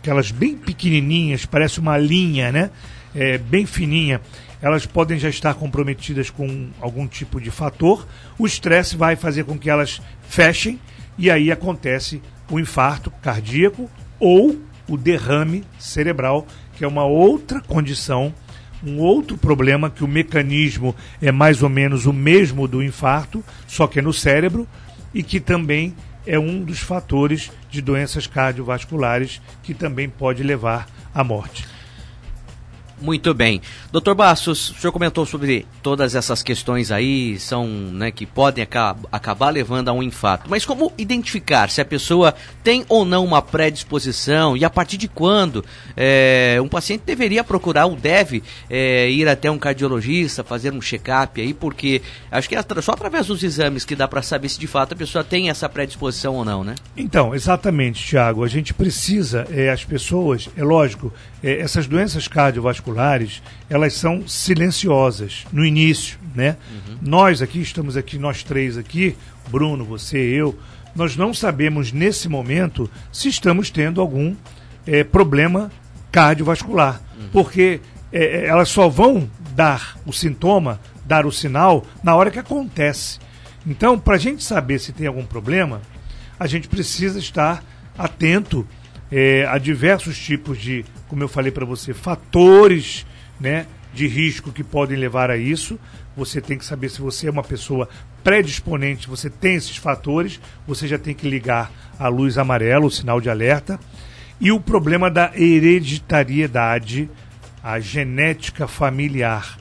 aquelas 0.00 0.30
bem 0.30 0.54
pequenininhas, 0.54 1.46
parece 1.46 1.80
uma 1.80 1.96
linha, 1.96 2.52
né? 2.52 2.70
É, 3.14 3.38
bem 3.38 3.64
fininha, 3.64 4.20
elas 4.60 4.84
podem 4.84 5.18
já 5.18 5.30
estar 5.30 5.54
comprometidas 5.54 6.28
com 6.28 6.68
algum 6.82 7.06
tipo 7.06 7.40
de 7.40 7.50
fator. 7.50 8.06
O 8.38 8.46
estresse 8.46 8.94
vai 8.94 9.16
fazer 9.16 9.44
com 9.44 9.58
que 9.58 9.70
elas 9.70 10.02
fechem 10.28 10.78
e 11.16 11.30
aí 11.30 11.50
acontece 11.50 12.20
o 12.50 12.58
infarto 12.58 13.10
cardíaco 13.22 13.90
ou 14.18 14.60
o 14.88 14.96
derrame 14.96 15.64
cerebral, 15.78 16.46
que 16.76 16.84
é 16.84 16.88
uma 16.88 17.04
outra 17.04 17.60
condição 17.60 18.34
um 18.86 18.98
outro 18.98 19.38
problema 19.38 19.90
que 19.90 20.04
o 20.04 20.08
mecanismo 20.08 20.94
é 21.20 21.32
mais 21.32 21.62
ou 21.62 21.70
menos 21.70 22.04
o 22.04 22.12
mesmo 22.12 22.68
do 22.68 22.82
infarto, 22.82 23.42
só 23.66 23.86
que 23.86 23.98
é 23.98 24.02
no 24.02 24.12
cérebro, 24.12 24.68
e 25.14 25.22
que 25.22 25.40
também 25.40 25.94
é 26.26 26.38
um 26.38 26.62
dos 26.62 26.80
fatores 26.80 27.50
de 27.70 27.80
doenças 27.80 28.26
cardiovasculares 28.26 29.40
que 29.62 29.72
também 29.72 30.08
pode 30.08 30.42
levar 30.42 30.86
à 31.14 31.24
morte. 31.24 31.66
Muito 33.00 33.34
bem. 33.34 33.60
Doutor 33.90 34.14
Bastos, 34.14 34.70
o 34.70 34.74
senhor 34.74 34.92
comentou 34.92 35.26
sobre 35.26 35.66
todas 35.82 36.14
essas 36.14 36.42
questões 36.42 36.90
aí, 36.90 37.38
são, 37.38 37.66
né, 37.66 38.10
que 38.10 38.24
podem 38.24 38.62
aca 38.62 38.96
acabar 39.10 39.50
levando 39.50 39.88
a 39.88 39.92
um 39.92 40.02
infarto. 40.02 40.48
Mas 40.48 40.64
como 40.64 40.92
identificar 40.96 41.70
se 41.70 41.80
a 41.80 41.84
pessoa 41.84 42.34
tem 42.62 42.84
ou 42.88 43.04
não 43.04 43.24
uma 43.24 43.42
predisposição 43.42 44.56
e 44.56 44.64
a 44.64 44.70
partir 44.70 44.96
de 44.96 45.08
quando 45.08 45.64
é, 45.96 46.58
um 46.62 46.68
paciente 46.68 47.02
deveria 47.04 47.42
procurar 47.42 47.86
ou 47.86 47.96
deve 47.96 48.42
é, 48.70 49.10
ir 49.10 49.28
até 49.28 49.50
um 49.50 49.58
cardiologista, 49.58 50.44
fazer 50.44 50.72
um 50.72 50.80
check-up 50.80 51.40
aí, 51.40 51.52
porque 51.52 52.02
acho 52.30 52.48
que 52.48 52.56
é 52.56 52.64
só 52.80 52.92
através 52.92 53.26
dos 53.26 53.42
exames 53.42 53.84
que 53.84 53.96
dá 53.96 54.06
para 54.06 54.22
saber 54.22 54.48
se 54.48 54.58
de 54.58 54.66
fato 54.66 54.92
a 54.92 54.96
pessoa 54.96 55.24
tem 55.24 55.50
essa 55.50 55.68
predisposição 55.68 56.34
ou 56.34 56.44
não, 56.44 56.64
né? 56.64 56.74
Então, 56.96 57.34
exatamente, 57.34 58.04
Tiago. 58.04 58.44
A 58.44 58.48
gente 58.48 58.72
precisa, 58.72 59.46
é, 59.50 59.70
as 59.70 59.84
pessoas, 59.84 60.48
é 60.56 60.62
lógico, 60.62 61.12
é, 61.44 61.60
essas 61.60 61.86
doenças 61.86 62.26
cardiovasculares, 62.26 63.42
elas 63.68 63.92
são 63.92 64.26
silenciosas 64.26 65.44
no 65.52 65.62
início, 65.62 66.18
né? 66.34 66.56
Uhum. 66.70 66.98
Nós 67.02 67.42
aqui, 67.42 67.60
estamos 67.60 67.98
aqui, 67.98 68.18
nós 68.18 68.42
três 68.42 68.78
aqui, 68.78 69.14
Bruno, 69.50 69.84
você, 69.84 70.16
eu, 70.16 70.58
nós 70.96 71.16
não 71.16 71.34
sabemos 71.34 71.92
nesse 71.92 72.30
momento 72.30 72.90
se 73.12 73.28
estamos 73.28 73.70
tendo 73.70 74.00
algum 74.00 74.34
é, 74.86 75.04
problema 75.04 75.70
cardiovascular, 76.10 77.02
uhum. 77.14 77.28
porque 77.30 77.78
é, 78.10 78.24
é 78.24 78.46
elas 78.46 78.70
só 78.70 78.88
vão 78.88 79.28
dar 79.54 79.98
o 80.06 80.14
sintoma, 80.14 80.80
dar 81.04 81.26
o 81.26 81.32
sinal 81.32 81.84
na 82.02 82.16
hora 82.16 82.30
que 82.30 82.38
acontece. 82.38 83.18
Então, 83.66 83.98
para 83.98 84.14
a 84.14 84.18
gente 84.18 84.42
saber 84.42 84.78
se 84.78 84.92
tem 84.92 85.06
algum 85.06 85.26
problema, 85.26 85.82
a 86.40 86.46
gente 86.46 86.68
precisa 86.68 87.18
estar 87.18 87.62
atento 87.98 88.66
é, 89.12 89.46
a 89.46 89.58
diversos 89.58 90.18
tipos 90.18 90.58
de, 90.58 90.84
como 91.08 91.22
eu 91.22 91.28
falei 91.28 91.52
para 91.52 91.64
você, 91.64 91.92
fatores 91.92 93.06
né, 93.38 93.66
de 93.92 94.06
risco 94.06 94.52
que 94.52 94.64
podem 94.64 94.96
levar 94.96 95.30
a 95.30 95.36
isso. 95.36 95.78
Você 96.16 96.40
tem 96.40 96.58
que 96.58 96.64
saber 96.64 96.88
se 96.88 97.00
você 97.00 97.28
é 97.28 97.30
uma 97.30 97.42
pessoa 97.42 97.88
predisponente, 98.22 99.08
você 99.08 99.28
tem 99.28 99.56
esses 99.56 99.76
fatores, 99.76 100.40
você 100.66 100.88
já 100.88 100.98
tem 100.98 101.14
que 101.14 101.28
ligar 101.28 101.70
a 101.98 102.08
luz 102.08 102.38
amarela, 102.38 102.86
o 102.86 102.90
sinal 102.90 103.20
de 103.20 103.28
alerta. 103.28 103.78
E 104.40 104.50
o 104.50 104.60
problema 104.60 105.10
da 105.10 105.32
hereditariedade, 105.34 107.08
a 107.62 107.78
genética 107.78 108.66
familiar. 108.66 109.58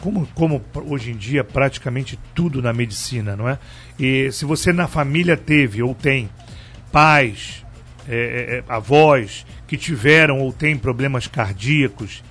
Como, 0.00 0.26
como 0.34 0.64
hoje 0.86 1.10
em 1.10 1.16
dia 1.16 1.44
praticamente 1.44 2.18
tudo 2.34 2.62
na 2.62 2.72
medicina, 2.72 3.36
não 3.36 3.48
é? 3.48 3.58
E 3.98 4.32
se 4.32 4.46
você 4.46 4.72
na 4.72 4.88
família 4.88 5.36
teve 5.36 5.82
ou 5.82 5.94
tem 5.94 6.30
pais, 6.90 7.64
é, 8.08 8.14
é, 8.14 8.56
é, 8.58 8.64
avós 8.68 9.46
que 9.66 9.76
tiveram 9.76 10.38
ou 10.40 10.52
têm 10.52 10.76
problemas 10.76 11.26
cardíacos, 11.26 12.22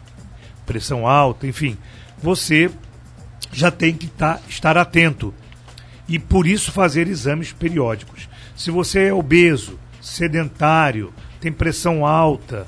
pressão 0.66 1.08
alta, 1.08 1.48
enfim, 1.48 1.78
você 2.22 2.70
já 3.52 3.72
tem 3.72 3.94
que 3.94 4.08
tá, 4.08 4.40
estar 4.48 4.78
atento 4.78 5.34
e 6.08 6.18
por 6.20 6.48
isso 6.48 6.72
fazer 6.72 7.08
exames 7.08 7.54
periódicos. 7.54 8.30
Se 8.56 8.72
você 8.72 9.08
é 9.08 9.14
obeso, 9.14 9.80
sedentário, 10.02 11.14
tem 11.40 11.52
pressão 11.52 12.06
alta, 12.06 12.66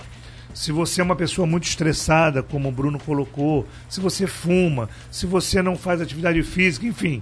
se 0.53 0.71
você 0.71 1.01
é 1.01 1.03
uma 1.03 1.15
pessoa 1.15 1.47
muito 1.47 1.65
estressada, 1.65 2.43
como 2.43 2.69
o 2.69 2.71
Bruno 2.71 2.99
colocou, 2.99 3.67
se 3.89 3.99
você 3.99 4.27
fuma, 4.27 4.89
se 5.09 5.25
você 5.25 5.61
não 5.61 5.75
faz 5.75 6.01
atividade 6.01 6.41
física, 6.43 6.85
enfim, 6.85 7.21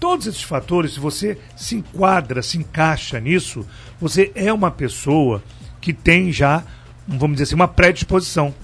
todos 0.00 0.26
esses 0.26 0.42
fatores, 0.42 0.94
se 0.94 1.00
você 1.00 1.38
se 1.56 1.76
enquadra, 1.76 2.42
se 2.42 2.58
encaixa 2.58 3.18
nisso, 3.20 3.66
você 4.00 4.30
é 4.34 4.52
uma 4.52 4.70
pessoa 4.70 5.42
que 5.80 5.92
tem 5.92 6.32
já, 6.32 6.62
vamos 7.06 7.36
dizer 7.36 7.44
assim, 7.44 7.54
uma 7.54 7.68
predisposição. 7.68 8.54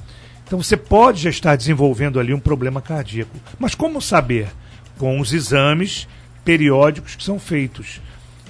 Então 0.46 0.60
você 0.60 0.76
pode 0.76 1.22
já 1.22 1.30
estar 1.30 1.54
desenvolvendo 1.54 2.18
ali 2.18 2.34
um 2.34 2.40
problema 2.40 2.82
cardíaco. 2.82 3.37
Mas 3.58 3.75
como 3.75 4.00
saber? 4.00 4.49
Com 4.99 5.20
os 5.20 5.32
exames 5.32 6.08
periódicos 6.44 7.14
que 7.14 7.22
são 7.22 7.38
feitos. 7.38 8.00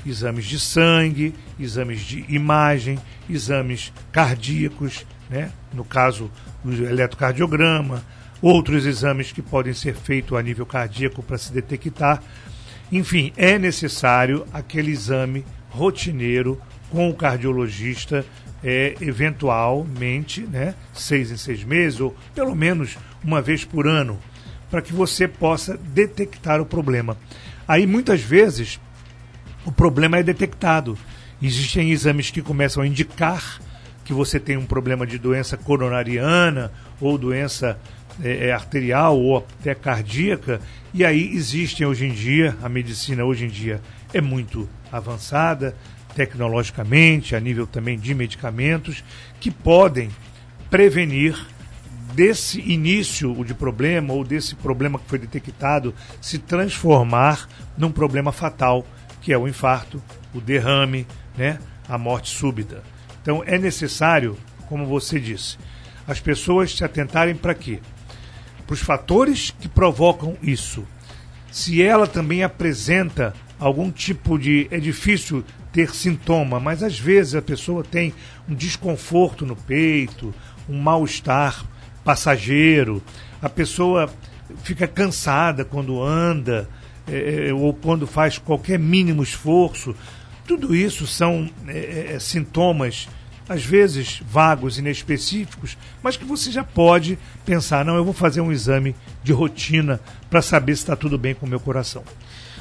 Exames 0.07 0.47
de 0.47 0.59
sangue, 0.59 1.35
exames 1.59 2.01
de 2.01 2.25
imagem, 2.29 2.99
exames 3.29 3.93
cardíacos, 4.11 5.05
né? 5.29 5.53
no 5.75 5.85
caso 5.85 6.31
do 6.65 6.73
eletrocardiograma, 6.73 8.03
outros 8.41 8.87
exames 8.87 9.31
que 9.31 9.43
podem 9.43 9.75
ser 9.75 9.95
feitos 9.95 10.39
a 10.39 10.43
nível 10.43 10.65
cardíaco 10.65 11.23
para 11.23 11.37
se 11.37 11.53
detectar. 11.53 12.23
Enfim, 12.93 13.33
é 13.37 13.59
necessário 13.59 14.47
aquele 14.53 14.91
exame 14.91 15.45
rotineiro 15.69 16.61
com 16.91 17.09
o 17.09 17.15
cardiologista, 17.15 18.25
é, 18.63 18.95
eventualmente, 19.01 20.41
né, 20.43 20.75
seis 20.93 21.31
em 21.31 21.37
seis 21.37 21.63
meses, 21.63 22.01
ou 22.01 22.17
pelo 22.35 22.55
menos 22.55 22.99
uma 23.23 23.41
vez 23.41 23.65
por 23.65 23.87
ano, 23.87 24.19
para 24.71 24.83
que 24.83 24.93
você 24.93 25.29
possa 25.29 25.77
detectar 25.77 26.61
o 26.61 26.67
problema. 26.67 27.17
Aí, 27.67 27.87
muitas 27.87 28.21
vezes, 28.21 28.81
o 29.65 29.71
problema 29.71 30.19
é 30.19 30.23
detectado. 30.23 30.99
Existem 31.41 31.91
exames 31.91 32.31
que 32.31 32.43
começam 32.43 32.83
a 32.83 32.87
indicar 32.87 33.61
que 34.05 34.13
você 34.13 34.41
tem 34.41 34.57
um 34.57 34.67
problema 34.67 35.07
de 35.07 35.19
doença 35.19 35.57
coronariana 35.57 36.73
ou 37.01 37.17
doença 37.17 37.79
é, 38.23 38.49
é, 38.49 38.53
arterial 38.53 39.19
ou 39.19 39.39
até 39.39 39.75
cardíaca, 39.75 40.61
e 40.93 41.05
aí 41.05 41.35
existem 41.35 41.87
hoje 41.87 42.07
em 42.07 42.13
dia, 42.13 42.57
a 42.63 42.69
medicina 42.69 43.25
hoje 43.25 43.47
em 43.47 43.49
dia 43.49 43.81
é 44.13 44.21
muito 44.21 44.69
avançada 44.93 45.75
tecnologicamente, 46.15 47.37
a 47.37 47.41
nível 47.41 47.67
também 47.67 47.99
de 47.99 48.15
medicamentos, 48.15 49.05
que 49.39 49.51
podem 49.51 50.11
prevenir 50.69 51.37
desse 52.15 52.61
início 52.61 53.45
de 53.45 53.55
problema 53.55 54.13
ou 54.13 54.25
desse 54.25 54.55
problema 54.55 54.99
que 54.99 55.09
foi 55.09 55.19
detectado 55.19 55.95
se 56.21 56.39
transformar 56.39 57.49
num 57.79 57.91
problema 57.93 58.33
fatal, 58.33 58.85
que 59.23 59.33
é 59.33 59.39
o 59.39 59.47
infarto, 59.47 60.03
o 60.35 60.41
derrame, 60.41 61.07
né, 61.37 61.59
a 61.89 61.97
morte 61.97 62.31
súbita. 62.31 62.83
Então 63.23 63.43
é 63.47 63.59
necessário, 63.59 64.37
como 64.69 64.87
você 64.87 65.21
disse, 65.21 65.57
as 66.07 66.21
pessoas 66.21 66.77
se 66.77 66.85
atentarem 66.85 67.35
para 67.35 67.55
quê? 67.55 67.81
Para 68.71 68.75
os 68.75 68.81
fatores 68.83 69.53
que 69.59 69.69
provocam 69.69 70.37
isso. 70.41 70.87
Se 71.51 71.83
ela 71.83 72.07
também 72.07 72.45
apresenta 72.45 73.35
algum 73.59 73.91
tipo 73.91 74.39
de. 74.39 74.69
É 74.71 74.79
difícil 74.79 75.45
ter 75.73 75.93
sintoma, 75.93 76.61
mas 76.61 76.81
às 76.81 76.97
vezes 76.97 77.35
a 77.35 77.43
pessoa 77.43 77.83
tem 77.83 78.15
um 78.49 78.55
desconforto 78.55 79.45
no 79.45 79.57
peito, 79.57 80.33
um 80.69 80.81
mal-estar 80.81 81.65
passageiro, 82.05 83.03
a 83.43 83.49
pessoa 83.49 84.09
fica 84.63 84.87
cansada 84.87 85.65
quando 85.65 86.01
anda 86.01 86.69
é, 87.09 87.49
é 87.49 87.53
ou 87.53 87.75
quando 87.75 88.07
faz 88.07 88.39
qualquer 88.39 88.79
mínimo 88.79 89.25
esforço. 89.25 89.97
Tudo 90.47 90.77
isso 90.77 91.09
são 91.09 91.51
é, 91.67 92.13
é 92.15 92.19
sintomas 92.21 93.09
às 93.51 93.65
vezes 93.65 94.23
vagos, 94.31 94.79
inespecíficos, 94.79 95.77
mas 96.01 96.17
que 96.17 96.25
você 96.25 96.53
já 96.53 96.63
pode 96.63 97.19
pensar: 97.45 97.85
não, 97.85 97.97
eu 97.97 98.05
vou 98.05 98.15
fazer 98.15 98.41
um 98.41 98.53
exame 98.53 98.95
de 99.25 99.33
rotina 99.33 100.01
para 100.31 100.41
saber 100.41 100.77
se 100.77 100.83
está 100.83 100.95
tudo 100.95 101.19
bem 101.19 101.35
com 101.35 101.47
o 101.47 101.49
meu 101.49 101.59
coração. 101.59 102.05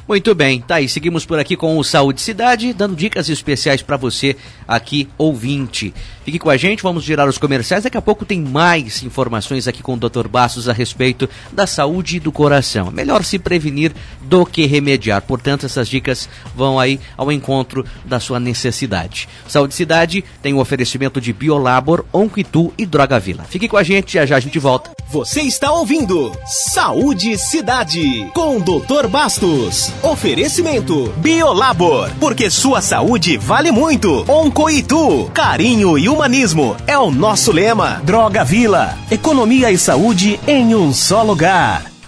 Muito 0.09 0.33
bem, 0.33 0.59
tá 0.59 0.77
aí. 0.77 0.89
Seguimos 0.89 1.23
por 1.23 1.37
aqui 1.37 1.55
com 1.55 1.77
o 1.77 1.83
Saúde 1.83 2.19
Cidade, 2.19 2.73
dando 2.73 2.95
dicas 2.95 3.29
especiais 3.29 3.83
para 3.83 3.95
você 3.95 4.35
aqui, 4.67 5.07
ouvinte. 5.19 5.93
Fique 6.25 6.39
com 6.39 6.49
a 6.49 6.57
gente, 6.57 6.81
vamos 6.81 7.03
girar 7.03 7.29
os 7.29 7.37
comerciais. 7.37 7.83
Daqui 7.83 7.97
a 7.97 8.01
pouco 8.01 8.25
tem 8.25 8.41
mais 8.41 9.03
informações 9.03 9.67
aqui 9.67 9.83
com 9.83 9.93
o 9.93 9.97
Dr. 9.97 10.27
Bastos 10.27 10.67
a 10.67 10.73
respeito 10.73 11.29
da 11.51 11.67
saúde 11.67 12.19
do 12.19 12.31
coração. 12.31 12.89
Melhor 12.89 13.23
se 13.23 13.37
prevenir 13.37 13.93
do 14.21 14.47
que 14.47 14.65
remediar. 14.65 15.21
Portanto, 15.21 15.67
essas 15.67 15.87
dicas 15.87 16.27
vão 16.55 16.79
aí 16.79 16.99
ao 17.15 17.31
encontro 17.31 17.85
da 18.03 18.19
sua 18.19 18.39
necessidade. 18.39 19.29
Saúde 19.47 19.75
Cidade 19.75 20.23
tem 20.41 20.53
o 20.53 20.57
um 20.57 20.59
oferecimento 20.59 21.21
de 21.21 21.31
Biolabor, 21.31 22.03
Onquitu 22.11 22.73
e 22.79 22.85
Droga 22.87 23.19
Vila. 23.19 23.43
Fique 23.43 23.67
com 23.67 23.77
a 23.77 23.83
gente, 23.83 24.13
já 24.13 24.25
já 24.25 24.37
a 24.37 24.39
gente 24.39 24.57
volta. 24.57 24.89
Você 25.11 25.41
está 25.41 25.71
ouvindo 25.71 26.31
Saúde 26.45 27.37
Cidade 27.37 28.27
com 28.33 28.57
o 28.57 28.59
Dr. 28.59 29.07
Bastos. 29.07 29.98
Oferecimento 30.01 31.13
Biolabor, 31.17 32.09
porque 32.19 32.49
sua 32.49 32.81
saúde 32.81 33.37
vale 33.37 33.71
muito. 33.71 34.23
Oncoitu, 34.31 35.29
carinho 35.33 35.97
e 35.97 36.07
humanismo 36.07 36.75
é 36.87 36.97
o 36.97 37.11
nosso 37.11 37.51
lema. 37.51 38.01
Droga 38.03 38.45
Vila, 38.45 38.97
economia 39.11 39.71
e 39.71 39.77
saúde 39.77 40.39
em 40.47 40.73
um 40.73 40.93
só 40.93 41.21
lugar. 41.21 41.98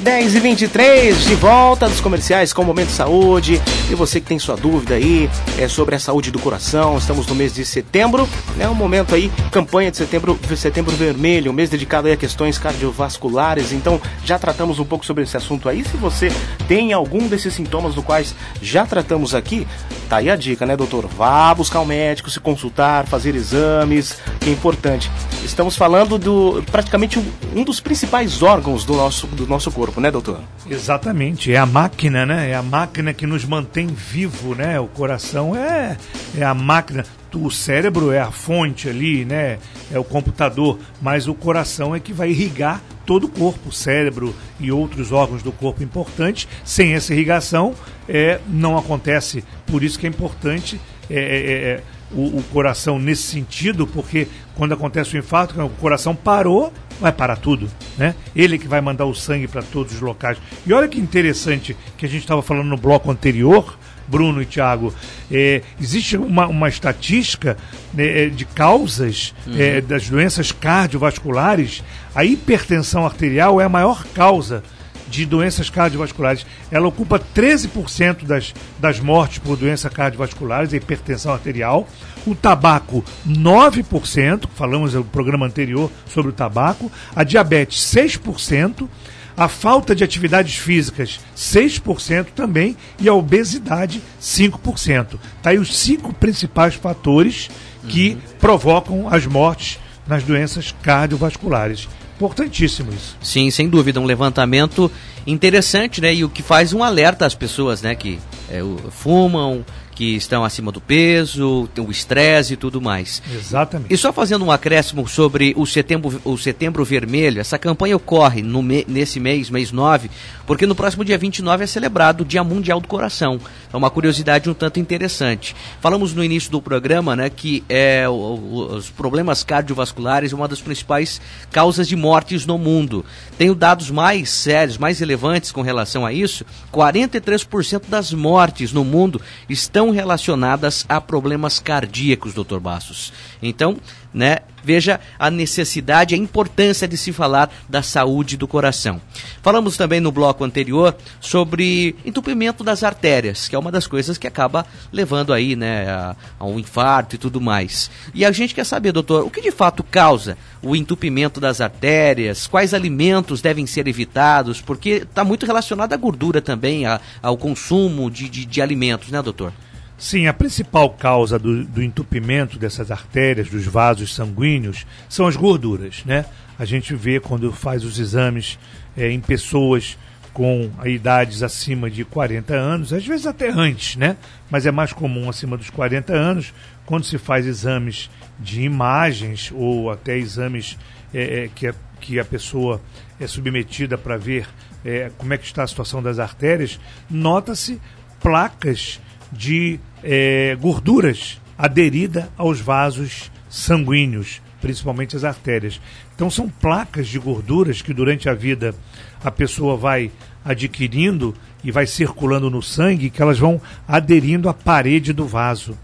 10 0.00 0.34
e 0.34 0.40
23 0.40 1.24
de 1.24 1.34
volta 1.36 1.88
dos 1.88 2.00
comerciais 2.00 2.52
com 2.52 2.62
o 2.62 2.64
Momento 2.64 2.90
Saúde. 2.90 3.60
E 3.90 3.94
você 3.94 4.20
que 4.20 4.26
tem 4.26 4.38
sua 4.38 4.54
dúvida 4.54 4.94
aí 4.94 5.30
é, 5.58 5.68
sobre 5.68 5.94
a 5.94 5.98
saúde 5.98 6.30
do 6.30 6.38
coração, 6.38 6.98
estamos 6.98 7.26
no 7.26 7.34
mês 7.34 7.54
de 7.54 7.64
setembro, 7.64 8.28
né? 8.56 8.68
Um 8.68 8.74
momento 8.74 9.14
aí, 9.14 9.32
campanha 9.50 9.90
de 9.90 9.96
setembro, 9.96 10.38
setembro 10.54 10.94
vermelho, 10.94 11.50
um 11.50 11.54
mês 11.54 11.70
dedicado 11.70 12.08
aí 12.08 12.12
a 12.12 12.16
questões 12.16 12.58
cardiovasculares. 12.58 13.72
Então, 13.72 14.00
já 14.22 14.38
tratamos 14.38 14.78
um 14.78 14.84
pouco 14.84 15.06
sobre 15.06 15.24
esse 15.24 15.36
assunto 15.36 15.68
aí. 15.68 15.82
Se 15.82 15.96
você 15.96 16.30
tem 16.68 16.92
algum 16.92 17.26
desses 17.26 17.54
sintomas 17.54 17.94
do 17.94 18.02
quais 18.02 18.34
já 18.60 18.84
tratamos 18.84 19.34
aqui, 19.34 19.66
tá 20.10 20.18
aí 20.18 20.28
a 20.28 20.36
dica, 20.36 20.66
né, 20.66 20.76
doutor? 20.76 21.06
Vá 21.06 21.54
buscar 21.54 21.80
um 21.80 21.86
médico, 21.86 22.28
se 22.28 22.38
consultar, 22.38 23.06
fazer 23.06 23.34
exames, 23.34 24.18
que 24.40 24.50
é 24.50 24.52
importante. 24.52 25.10
Estamos 25.42 25.74
falando 25.74 26.18
do 26.18 26.62
praticamente 26.70 27.18
um, 27.54 27.64
dos 27.64 27.80
principais 27.80 28.42
órgãos 28.42 28.84
do 28.84 28.94
nosso, 28.94 29.26
do 29.28 29.46
nosso 29.46 29.70
corpo 29.70 29.85
corpo, 29.86 30.00
né, 30.00 30.10
doutor? 30.10 30.40
Exatamente, 30.68 31.52
é 31.52 31.56
a 31.56 31.66
máquina, 31.66 32.26
né? 32.26 32.50
É 32.50 32.54
a 32.54 32.62
máquina 32.62 33.14
que 33.14 33.26
nos 33.26 33.44
mantém 33.44 33.86
vivo, 33.86 34.54
né? 34.54 34.80
O 34.80 34.88
coração 34.88 35.54
é, 35.54 35.96
é 36.36 36.44
a 36.44 36.54
máquina. 36.54 37.04
O 37.34 37.50
cérebro 37.50 38.10
é 38.10 38.18
a 38.18 38.30
fonte 38.30 38.88
ali, 38.88 39.24
né? 39.24 39.58
É 39.92 39.98
o 39.98 40.04
computador, 40.04 40.78
mas 41.00 41.28
o 41.28 41.34
coração 41.34 41.94
é 41.94 42.00
que 42.00 42.12
vai 42.12 42.30
irrigar 42.30 42.82
todo 43.04 43.24
o 43.24 43.28
corpo, 43.28 43.68
o 43.68 43.72
cérebro 43.72 44.34
e 44.58 44.72
outros 44.72 45.12
órgãos 45.12 45.42
do 45.42 45.52
corpo 45.52 45.82
importantes. 45.82 46.48
Sem 46.64 46.94
essa 46.94 47.12
irrigação, 47.12 47.74
é, 48.08 48.40
não 48.48 48.76
acontece. 48.76 49.44
Por 49.66 49.84
isso 49.84 49.98
que 49.98 50.06
é 50.06 50.08
importante 50.08 50.80
é, 51.10 51.14
é, 51.14 51.52
é 51.52 51.82
o, 52.10 52.38
o, 52.38 52.44
coração 52.52 52.98
nesse 52.98 53.22
sentido, 53.22 53.86
porque 53.86 54.28
quando 54.56 54.72
acontece 54.72 55.14
o 55.14 55.18
infarto, 55.18 55.62
o 55.62 55.68
coração 55.70 56.14
parou, 56.14 56.72
vai 56.98 57.12
parar 57.12 57.36
tudo, 57.36 57.70
né? 57.96 58.14
Ele 58.34 58.58
que 58.58 58.66
vai 58.66 58.80
mandar 58.80 59.04
o 59.04 59.14
sangue 59.14 59.46
para 59.46 59.62
todos 59.62 59.94
os 59.94 60.00
locais. 60.00 60.38
E 60.66 60.72
olha 60.72 60.88
que 60.88 60.98
interessante 60.98 61.76
que 61.96 62.06
a 62.06 62.08
gente 62.08 62.22
estava 62.22 62.42
falando 62.42 62.68
no 62.68 62.76
bloco 62.76 63.10
anterior, 63.10 63.78
Bruno 64.08 64.40
e 64.40 64.46
Tiago, 64.46 64.94
é, 65.30 65.62
existe 65.80 66.16
uma, 66.16 66.46
uma 66.46 66.68
estatística 66.68 67.56
né, 67.92 68.24
é, 68.24 68.28
de 68.28 68.44
causas 68.44 69.34
uhum. 69.46 69.54
é, 69.58 69.80
das 69.80 70.08
doenças 70.08 70.52
cardiovasculares. 70.52 71.82
A 72.14 72.24
hipertensão 72.24 73.04
arterial 73.04 73.60
é 73.60 73.64
a 73.64 73.68
maior 73.68 74.04
causa 74.14 74.62
de 75.08 75.24
doenças 75.24 75.70
cardiovasculares. 75.70 76.46
Ela 76.70 76.88
ocupa 76.88 77.18
13% 77.18 78.24
das, 78.24 78.54
das 78.78 79.00
mortes 79.00 79.38
por 79.38 79.56
doenças 79.56 79.92
cardiovasculares, 79.92 80.72
a 80.72 80.76
hipertensão 80.76 81.32
arterial. 81.32 81.88
O 82.26 82.34
tabaco, 82.34 83.04
9%, 83.26 84.48
falamos 84.54 84.94
no 84.94 85.04
programa 85.04 85.46
anterior 85.46 85.90
sobre 86.08 86.30
o 86.30 86.34
tabaco. 86.34 86.90
A 87.14 87.22
diabetes, 87.24 87.80
6%. 87.94 88.88
A 89.36 89.48
falta 89.48 89.94
de 89.94 90.02
atividades 90.02 90.56
físicas, 90.56 91.20
6% 91.36 92.28
também. 92.34 92.76
E 92.98 93.08
a 93.08 93.14
obesidade, 93.14 94.02
5%. 94.20 95.18
Tá 95.42 95.50
aí 95.50 95.58
os 95.58 95.76
cinco 95.76 96.12
principais 96.14 96.74
fatores 96.74 97.50
que 97.86 98.10
uhum. 98.10 98.20
provocam 98.40 99.08
as 99.08 99.26
mortes 99.26 99.78
nas 100.06 100.22
doenças 100.22 100.74
cardiovasculares. 100.82 101.88
Importantíssimo 102.16 102.92
isso. 102.92 103.16
Sim, 103.20 103.50
sem 103.50 103.68
dúvida, 103.68 104.00
um 104.00 104.06
levantamento 104.06 104.90
interessante, 105.26 106.00
né? 106.00 106.14
E 106.14 106.24
o 106.24 106.30
que 106.30 106.42
faz 106.42 106.72
um 106.72 106.82
alerta 106.82 107.26
às 107.26 107.34
pessoas, 107.34 107.82
né? 107.82 107.94
Que 107.94 108.18
é, 108.50 108.60
fumam, 108.90 109.64
que 109.96 110.14
estão 110.14 110.44
acima 110.44 110.70
do 110.70 110.80
peso, 110.80 111.68
o 111.78 111.90
estresse 111.90 112.52
e 112.52 112.56
tudo 112.56 112.82
mais. 112.82 113.22
Exatamente. 113.34 113.92
E 113.92 113.96
só 113.96 114.12
fazendo 114.12 114.44
um 114.44 114.52
acréscimo 114.52 115.08
sobre 115.08 115.54
o 115.56 115.66
setembro, 115.66 116.20
o 116.22 116.36
setembro 116.36 116.84
vermelho, 116.84 117.40
essa 117.40 117.58
campanha 117.58 117.96
ocorre 117.96 118.42
no 118.42 118.62
me, 118.62 118.84
nesse 118.86 119.18
mês, 119.18 119.48
mês 119.48 119.72
9, 119.72 120.10
porque 120.46 120.66
no 120.66 120.74
próximo 120.74 121.02
dia 121.02 121.16
29 121.16 121.64
é 121.64 121.66
celebrado 121.66 122.20
o 122.20 122.24
Dia 122.26 122.44
Mundial 122.44 122.78
do 122.78 122.86
Coração. 122.86 123.40
É 123.72 123.76
uma 123.76 123.90
curiosidade 123.90 124.50
um 124.50 124.54
tanto 124.54 124.78
interessante. 124.78 125.56
Falamos 125.80 126.14
no 126.14 126.22
início 126.22 126.50
do 126.50 126.60
programa 126.60 127.16
né, 127.16 127.30
que 127.30 127.64
é, 127.66 128.06
o, 128.06 128.74
os 128.76 128.90
problemas 128.90 129.42
cardiovasculares 129.42 130.32
é 130.32 130.36
uma 130.36 130.46
das 130.46 130.60
principais 130.60 131.20
causas 131.50 131.88
de 131.88 131.96
mortes 131.96 132.44
no 132.44 132.58
mundo. 132.58 133.02
Tenho 133.38 133.54
dados 133.54 133.90
mais 133.90 134.28
sérios, 134.28 134.76
mais 134.76 135.00
relevantes 135.00 135.50
com 135.50 135.62
relação 135.62 136.04
a 136.04 136.12
isso. 136.12 136.44
43% 136.70 137.84
das 137.88 138.12
mortes 138.12 138.72
no 138.74 138.84
mundo 138.84 139.22
estão 139.48 139.85
estão 139.86 139.90
relacionadas 139.90 140.84
a 140.88 141.00
problemas 141.00 141.58
cardíacos, 141.58 142.34
doutor 142.34 142.60
Bastos. 142.60 143.12
Então, 143.42 143.76
né, 144.12 144.38
veja 144.64 144.98
a 145.18 145.30
necessidade, 145.30 146.14
a 146.14 146.18
importância 146.18 146.88
de 146.88 146.96
se 146.96 147.12
falar 147.12 147.52
da 147.68 147.82
saúde 147.82 148.36
do 148.36 148.48
coração. 148.48 149.00
Falamos 149.42 149.76
também 149.76 150.00
no 150.00 150.10
bloco 150.10 150.42
anterior 150.42 150.96
sobre 151.20 151.94
entupimento 152.04 152.64
das 152.64 152.82
artérias, 152.82 153.46
que 153.46 153.54
é 153.54 153.58
uma 153.58 153.70
das 153.70 153.86
coisas 153.86 154.18
que 154.18 154.26
acaba 154.26 154.66
levando 154.90 155.32
aí, 155.32 155.54
né, 155.54 155.88
a, 155.88 156.16
a 156.38 156.46
um 156.46 156.58
infarto 156.58 157.14
e 157.14 157.18
tudo 157.18 157.40
mais. 157.40 157.90
E 158.14 158.24
a 158.24 158.32
gente 158.32 158.54
quer 158.54 158.64
saber, 158.64 158.92
doutor, 158.92 159.24
o 159.24 159.30
que 159.30 159.42
de 159.42 159.52
fato 159.52 159.84
causa 159.84 160.36
o 160.62 160.74
entupimento 160.74 161.38
das 161.38 161.60
artérias? 161.60 162.46
Quais 162.46 162.74
alimentos 162.74 163.40
devem 163.40 163.66
ser 163.66 163.86
evitados? 163.86 164.60
Porque 164.60 165.02
está 165.08 165.22
muito 165.22 165.46
relacionado 165.46 165.92
à 165.92 165.96
gordura 165.96 166.40
também, 166.40 166.86
a, 166.86 167.00
ao 167.22 167.36
consumo 167.36 168.10
de, 168.10 168.28
de, 168.28 168.46
de 168.46 168.62
alimentos, 168.62 169.10
né, 169.10 169.20
doutor? 169.20 169.52
Sim, 169.98 170.26
a 170.26 170.32
principal 170.34 170.90
causa 170.90 171.38
do, 171.38 171.64
do, 171.64 171.82
entupimento 171.82 172.58
dessas 172.58 172.90
artérias, 172.90 173.48
dos 173.48 173.64
vasos 173.64 174.14
sanguíneos, 174.14 174.86
são 175.08 175.26
as 175.26 175.36
gorduras, 175.36 176.04
né? 176.04 176.26
A 176.58 176.66
gente 176.66 176.94
vê 176.94 177.18
quando 177.18 177.50
faz 177.50 177.82
os 177.82 177.98
exames 177.98 178.58
é, 178.96 179.10
em 179.10 179.20
pessoas 179.20 179.96
com 180.34 180.70
idades 180.84 181.42
acima 181.42 181.90
de 181.90 182.04
40 182.04 182.54
anos, 182.54 182.92
às 182.92 183.06
vezes 183.06 183.26
até 183.26 183.48
antes, 183.48 183.96
né? 183.96 184.18
Mas 184.50 184.66
é 184.66 184.70
mais 184.70 184.92
comum 184.92 185.30
acima 185.30 185.56
dos 185.56 185.70
40 185.70 186.12
anos, 186.12 186.52
quando 186.84 187.04
se 187.04 187.16
faz 187.16 187.46
exames 187.46 188.10
de 188.38 188.60
imagens 188.60 189.50
ou 189.54 189.90
até 189.90 190.18
exames 190.18 190.76
é, 191.14 191.44
é, 191.44 191.48
que, 191.48 191.66
a, 191.66 191.74
que 192.02 192.20
a 192.20 192.24
pessoa 192.24 192.82
é 193.18 193.26
submetida 193.26 193.96
para 193.96 194.18
ver 194.18 194.46
é, 194.84 195.10
como 195.16 195.32
é 195.32 195.38
que 195.38 195.46
está 195.46 195.62
a 195.62 195.66
situação 195.66 196.02
das 196.02 196.18
artérias, 196.18 196.78
nota-se 197.08 197.80
placas 198.20 199.00
de 199.32 199.78
é, 200.02 200.56
gorduras 200.60 201.40
aderida 201.58 202.28
aos 202.36 202.60
vasos 202.60 203.30
sanguíneos, 203.48 204.40
principalmente 204.60 205.16
as 205.16 205.24
artérias. 205.24 205.80
Então 206.14 206.30
são 206.30 206.48
placas 206.48 207.08
de 207.08 207.18
gorduras 207.18 207.82
que 207.82 207.94
durante 207.94 208.28
a 208.28 208.34
vida 208.34 208.74
a 209.22 209.30
pessoa 209.30 209.76
vai 209.76 210.10
adquirindo 210.44 211.34
e 211.64 211.70
vai 211.70 211.86
circulando 211.86 212.50
no 212.50 212.62
sangue, 212.62 213.10
que 213.10 213.20
elas 213.20 213.38
vão 213.38 213.60
aderindo 213.88 214.48
à 214.48 214.54
parede 214.54 215.12
do 215.12 215.26
vaso 215.26 215.76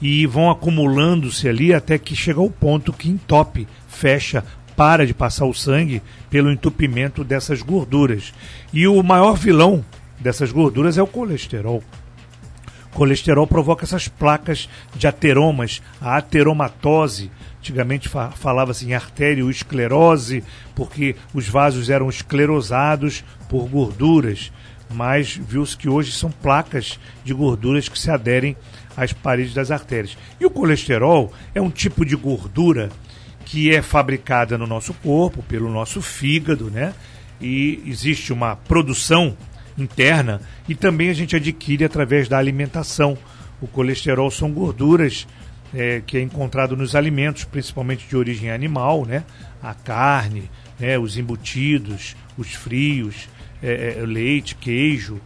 e 0.00 0.26
vão 0.26 0.50
acumulando-se 0.50 1.48
ali 1.48 1.74
até 1.74 1.98
que 1.98 2.14
chega 2.14 2.40
ao 2.40 2.50
ponto 2.50 2.92
que 2.92 3.08
entope, 3.08 3.66
fecha, 3.88 4.44
para 4.76 5.04
de 5.04 5.12
passar 5.12 5.44
o 5.44 5.54
sangue 5.54 6.00
pelo 6.30 6.52
entupimento 6.52 7.24
dessas 7.24 7.62
gorduras. 7.62 8.32
E 8.72 8.86
o 8.86 9.02
maior 9.02 9.36
vilão 9.36 9.84
dessas 10.20 10.52
gorduras 10.52 10.96
é 10.96 11.02
o 11.02 11.06
colesterol 11.06 11.82
colesterol 12.98 13.46
provoca 13.46 13.84
essas 13.84 14.08
placas 14.08 14.68
de 14.96 15.06
ateromas, 15.06 15.80
a 16.00 16.16
ateromatose. 16.16 17.30
Antigamente 17.60 18.08
fa 18.08 18.32
falava-se 18.32 18.86
em 18.86 18.92
arteriosclerose, 18.92 20.42
porque 20.74 21.14
os 21.32 21.48
vasos 21.48 21.90
eram 21.90 22.08
esclerosados 22.08 23.24
por 23.48 23.68
gorduras, 23.68 24.50
mas 24.92 25.36
viu-se 25.36 25.76
que 25.76 25.88
hoje 25.88 26.10
são 26.10 26.28
placas 26.28 26.98
de 27.24 27.32
gorduras 27.32 27.88
que 27.88 27.96
se 27.96 28.10
aderem 28.10 28.56
às 28.96 29.12
paredes 29.12 29.54
das 29.54 29.70
artérias. 29.70 30.18
E 30.40 30.44
o 30.44 30.50
colesterol 30.50 31.32
é 31.54 31.62
um 31.62 31.70
tipo 31.70 32.04
de 32.04 32.16
gordura 32.16 32.88
que 33.44 33.72
é 33.72 33.80
fabricada 33.80 34.58
no 34.58 34.66
nosso 34.66 34.92
corpo, 34.94 35.40
pelo 35.44 35.70
nosso 35.70 36.02
fígado, 36.02 36.68
né? 36.68 36.92
E 37.40 37.80
existe 37.86 38.32
uma 38.32 38.56
produção 38.56 39.36
interna 39.78 40.40
e 40.68 40.74
também 40.74 41.08
a 41.08 41.14
gente 41.14 41.36
adquire 41.36 41.84
através 41.84 42.28
da 42.28 42.38
alimentação. 42.38 43.16
O 43.60 43.66
colesterol 43.66 44.30
são 44.30 44.50
gorduras 44.52 45.26
é, 45.74 46.02
que 46.04 46.16
é 46.16 46.20
encontrado 46.20 46.76
nos 46.76 46.94
alimentos, 46.94 47.44
principalmente 47.44 48.06
de 48.06 48.16
origem 48.16 48.50
animal, 48.50 49.04
né? 49.04 49.24
A 49.62 49.74
carne, 49.74 50.50
né? 50.78 50.98
os 50.98 51.16
embutidos, 51.16 52.16
os 52.36 52.54
frios, 52.54 53.28
é, 53.62 53.96
é, 53.98 54.06
leite, 54.06 54.54
queijo, 54.54 55.20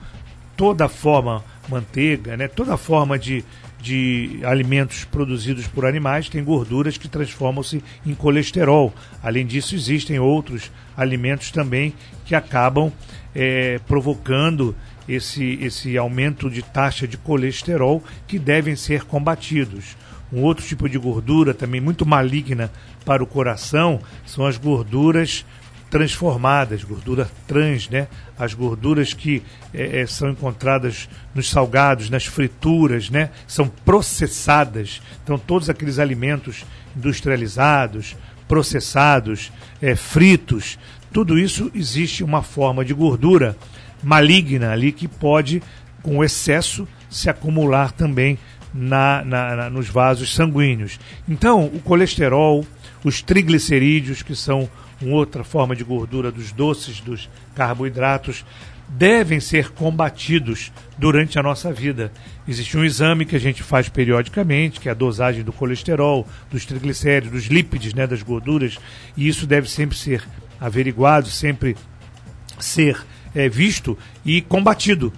toda 0.57 0.89
forma, 0.89 1.45
manteiga, 1.69 2.37
né? 2.37 2.49
Toda 2.49 2.77
forma 2.77 3.19
de, 3.19 3.45
de 3.81 4.41
alimentos 4.45 5.05
produzidos 5.05 5.67
por 5.69 5.87
animais 5.87 6.29
tem 6.29 6.43
gorduras 6.43 6.97
que 6.97 7.09
transformam-se 7.09 7.83
em 8.05 8.15
colesterol. 8.15 8.93
Além 9.23 9.47
disso, 9.47 9.75
existem 9.75 10.19
outros 10.19 10.71
alimentos 10.97 11.51
também 11.51 11.95
que 12.25 12.35
acabam 12.35 12.93
é, 13.35 13.81
provocando 13.87 14.75
esse, 15.09 15.59
esse 15.61 15.97
aumento 15.97 16.51
de 16.51 16.63
taxa 16.63 17.07
de 17.07 17.17
colesterol 17.17 18.03
que 18.27 18.39
devem 18.39 18.77
ser 18.77 19.05
combatidos. 19.05 19.97
Um 20.33 20.43
outro 20.43 20.65
tipo 20.65 20.89
de 20.89 20.99
gordura 20.99 21.53
também 21.53 21.81
muito 21.81 22.07
maligna 22.07 22.71
para 23.05 23.23
o 23.23 23.27
coração 23.27 24.01
são 24.25 24.47
as 24.47 24.57
gorduras 24.57 25.45
transformadas, 25.91 26.85
gordura 26.85 27.31
trans, 27.47 27.91
né? 27.91 28.09
As 28.39 28.55
gorduras 28.55 29.13
que 29.13 29.43
é, 29.75 30.01
é, 30.01 30.07
são 30.07 30.31
encontradas 30.31 31.07
nos 31.35 31.51
salgados, 31.51 32.09
nas 32.09 32.25
frituras, 32.25 33.11
né? 33.11 33.29
São 33.47 33.69
processadas. 33.69 35.03
Então 35.23 35.39
todos 35.39 35.69
aqueles 35.69 35.99
alimentos 35.99 36.65
industrializados, 36.97 38.17
processados, 38.53 39.51
é, 39.81 39.97
fritos, 39.97 40.79
tudo 41.11 41.39
isso 41.39 41.71
existe 41.75 42.23
uma 42.23 42.43
forma 42.43 42.85
de 42.85 42.93
gordura 42.93 43.57
maligna 44.03 44.73
ali 44.73 44.93
que 44.93 45.09
pode, 45.09 45.63
com 46.03 46.23
excesso, 46.23 46.87
se 47.09 47.31
acumular 47.31 47.93
também 47.93 48.39
na, 48.75 49.25
na, 49.25 49.57
na, 49.57 49.71
nos 49.71 49.89
vasos 49.89 50.35
sanguíneos. 50.35 51.01
Então, 51.27 51.65
o 51.65 51.81
colesterol, 51.81 52.67
os 53.03 53.23
triglicerídeos, 53.23 54.23
que 54.23 54.37
são 54.37 54.69
uma 55.01 55.17
outra 55.17 55.43
forma 55.43 55.75
de 55.75 55.83
gordura 55.83 56.31
dos 56.31 56.53
doces, 56.53 57.01
dos 57.01 57.31
carboidratos, 57.55 58.45
devem 58.89 59.41
ser 59.41 59.71
combatidos 59.71 60.73
durante 60.99 61.39
a 61.39 61.43
nossa 61.43 61.73
vida. 61.73 62.13
Existe 62.47 62.77
um 62.77 62.85
exame 62.85 63.25
que 63.25 63.37
a 63.37 63.41
gente 63.41 63.63
faz 63.63 63.89
periodicamente, 63.89 64.81
que 64.81 64.89
é 64.89 64.93
a 64.93 64.95
dosagem 64.95 65.43
do 65.43 65.53
colesterol, 65.53 66.27
dos 66.51 66.67
triglicéridos, 66.67 67.33
dos 67.33 67.45
lípides, 67.47 67.95
né, 67.95 68.07
das 68.07 68.23
gorduras, 68.23 68.79
e 69.17 69.27
isso 69.27 69.47
deve 69.47 69.69
sempre 69.69 69.97
ser 69.97 70.23
averiguado, 70.61 71.29
sempre 71.29 71.77
ser 72.59 73.01
é, 73.35 73.49
visto 73.49 73.99
e 74.25 74.41
combatido. 74.43 75.13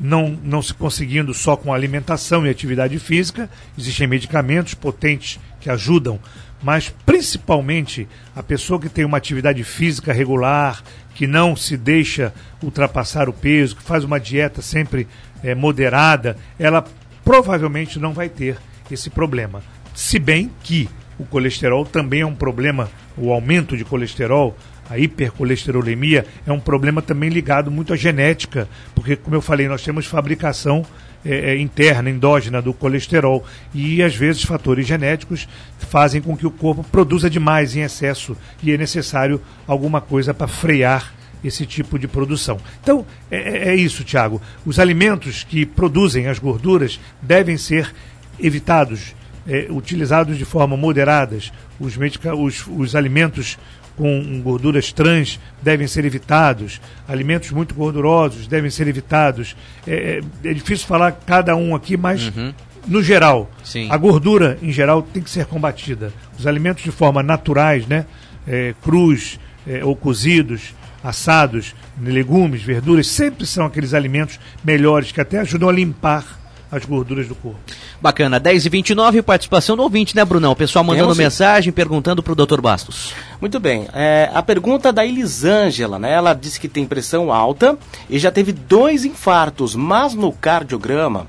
Não, 0.00 0.36
não 0.42 0.60
se 0.60 0.74
conseguindo 0.74 1.32
só 1.32 1.56
com 1.56 1.72
alimentação 1.72 2.44
e 2.44 2.50
atividade 2.50 2.98
física, 2.98 3.48
existem 3.78 4.06
medicamentos 4.08 4.74
potentes 4.74 5.38
que 5.60 5.70
ajudam, 5.70 6.18
mas 6.62 6.94
principalmente 7.04 8.08
a 8.34 8.42
pessoa 8.42 8.80
que 8.80 8.88
tem 8.88 9.04
uma 9.04 9.16
atividade 9.16 9.64
física 9.64 10.12
regular, 10.12 10.82
que 11.14 11.26
não 11.26 11.56
se 11.56 11.76
deixa 11.76 12.32
ultrapassar 12.62 13.28
o 13.28 13.32
peso, 13.32 13.76
que 13.76 13.82
faz 13.82 14.04
uma 14.04 14.20
dieta 14.20 14.62
sempre 14.62 15.06
é, 15.42 15.54
moderada, 15.54 16.36
ela 16.58 16.84
provavelmente 17.24 17.98
não 17.98 18.12
vai 18.12 18.28
ter 18.28 18.56
esse 18.90 19.10
problema. 19.10 19.62
Se 19.94 20.18
bem 20.18 20.50
que 20.62 20.88
o 21.18 21.24
colesterol 21.24 21.84
também 21.84 22.20
é 22.20 22.26
um 22.26 22.34
problema, 22.34 22.90
o 23.16 23.32
aumento 23.32 23.76
de 23.76 23.84
colesterol, 23.84 24.56
a 24.88 24.98
hipercolesterolemia, 24.98 26.26
é 26.46 26.52
um 26.52 26.60
problema 26.60 27.00
também 27.00 27.30
ligado 27.30 27.70
muito 27.70 27.92
à 27.92 27.96
genética, 27.96 28.68
porque, 28.94 29.16
como 29.16 29.36
eu 29.36 29.40
falei, 29.40 29.68
nós 29.68 29.82
temos 29.82 30.06
fabricação 30.06 30.84
é, 31.24 31.52
é, 31.52 31.58
interna, 31.58 32.10
endógena 32.10 32.60
do 32.60 32.72
colesterol. 32.72 33.44
E 33.74 34.02
às 34.02 34.14
vezes 34.14 34.42
fatores 34.42 34.86
genéticos 34.86 35.48
fazem 35.78 36.20
com 36.20 36.36
que 36.36 36.46
o 36.46 36.50
corpo 36.50 36.84
produza 36.84 37.30
demais 37.30 37.76
em 37.76 37.80
excesso 37.80 38.36
e 38.62 38.72
é 38.72 38.76
necessário 38.76 39.40
alguma 39.66 40.00
coisa 40.00 40.34
para 40.34 40.48
frear 40.48 41.12
esse 41.44 41.66
tipo 41.66 41.98
de 41.98 42.06
produção. 42.06 42.58
Então, 42.82 43.04
é, 43.30 43.36
é, 43.36 43.68
é 43.70 43.74
isso, 43.74 44.04
Tiago. 44.04 44.40
Os 44.64 44.78
alimentos 44.78 45.44
que 45.44 45.66
produzem 45.66 46.28
as 46.28 46.38
gorduras 46.38 47.00
devem 47.20 47.56
ser 47.56 47.92
evitados, 48.38 49.14
é, 49.46 49.66
utilizados 49.70 50.38
de 50.38 50.44
forma 50.44 50.76
moderadas. 50.76 51.52
Os, 51.80 51.96
os, 51.96 52.66
os 52.68 52.94
alimentos 52.94 53.58
com 53.96 54.40
gorduras 54.42 54.92
trans 54.92 55.38
devem 55.60 55.86
ser 55.86 56.04
evitados, 56.04 56.80
alimentos 57.06 57.50
muito 57.50 57.74
gordurosos 57.74 58.46
devem 58.46 58.70
ser 58.70 58.88
evitados. 58.88 59.56
É, 59.86 60.20
é, 60.44 60.48
é 60.48 60.54
difícil 60.54 60.86
falar 60.86 61.12
cada 61.12 61.54
um 61.56 61.74
aqui, 61.74 61.96
mas 61.96 62.28
uhum. 62.28 62.52
no 62.86 63.02
geral, 63.02 63.50
Sim. 63.64 63.88
a 63.90 63.96
gordura 63.96 64.58
em 64.62 64.72
geral 64.72 65.02
tem 65.02 65.22
que 65.22 65.30
ser 65.30 65.46
combatida. 65.46 66.12
Os 66.38 66.46
alimentos 66.46 66.82
de 66.82 66.90
forma 66.90 67.22
naturais, 67.22 67.86
né, 67.86 68.06
é, 68.46 68.74
crus 68.82 69.38
é, 69.66 69.84
ou 69.84 69.94
cozidos, 69.94 70.74
assados, 71.02 71.74
legumes, 72.00 72.62
verduras, 72.62 73.06
sempre 73.08 73.46
são 73.46 73.66
aqueles 73.66 73.92
alimentos 73.92 74.38
melhores 74.64 75.12
que 75.12 75.20
até 75.20 75.38
ajudam 75.38 75.68
a 75.68 75.72
limpar 75.72 76.41
as 76.72 76.86
gorduras 76.86 77.28
do 77.28 77.34
corpo. 77.34 77.60
Bacana, 78.00 78.40
10 78.40 78.64
e 78.64 78.68
29 78.70 79.20
participação 79.20 79.76
do 79.76 79.82
ouvinte, 79.82 80.16
né, 80.16 80.24
Brunão? 80.24 80.52
O 80.52 80.56
pessoal 80.56 80.82
mandando 80.82 81.08
Temos, 81.08 81.18
mensagem, 81.18 81.70
perguntando 81.70 82.22
para 82.22 82.32
o 82.32 82.34
Dr. 82.34 82.62
Bastos. 82.62 83.14
Muito 83.38 83.60
bem, 83.60 83.86
é, 83.92 84.30
a 84.32 84.42
pergunta 84.42 84.90
da 84.90 85.04
Elisângela, 85.04 85.98
né? 85.98 86.10
Ela 86.10 86.32
disse 86.32 86.58
que 86.58 86.68
tem 86.68 86.86
pressão 86.86 87.30
alta 87.30 87.78
e 88.08 88.18
já 88.18 88.30
teve 88.30 88.52
dois 88.52 89.04
infartos, 89.04 89.76
mas 89.76 90.14
no 90.14 90.32
cardiograma 90.32 91.26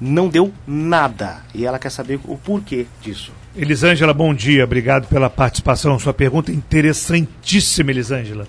não 0.00 0.28
deu 0.28 0.50
nada. 0.66 1.42
E 1.54 1.66
ela 1.66 1.78
quer 1.78 1.90
saber 1.90 2.18
o 2.24 2.38
porquê 2.38 2.86
disso. 3.02 3.32
Elisângela, 3.54 4.14
bom 4.14 4.34
dia, 4.34 4.64
obrigado 4.64 5.08
pela 5.08 5.28
participação. 5.28 5.98
Sua 5.98 6.14
pergunta 6.14 6.50
é 6.50 6.54
interessantíssima, 6.54 7.90
Elisângela. 7.90 8.46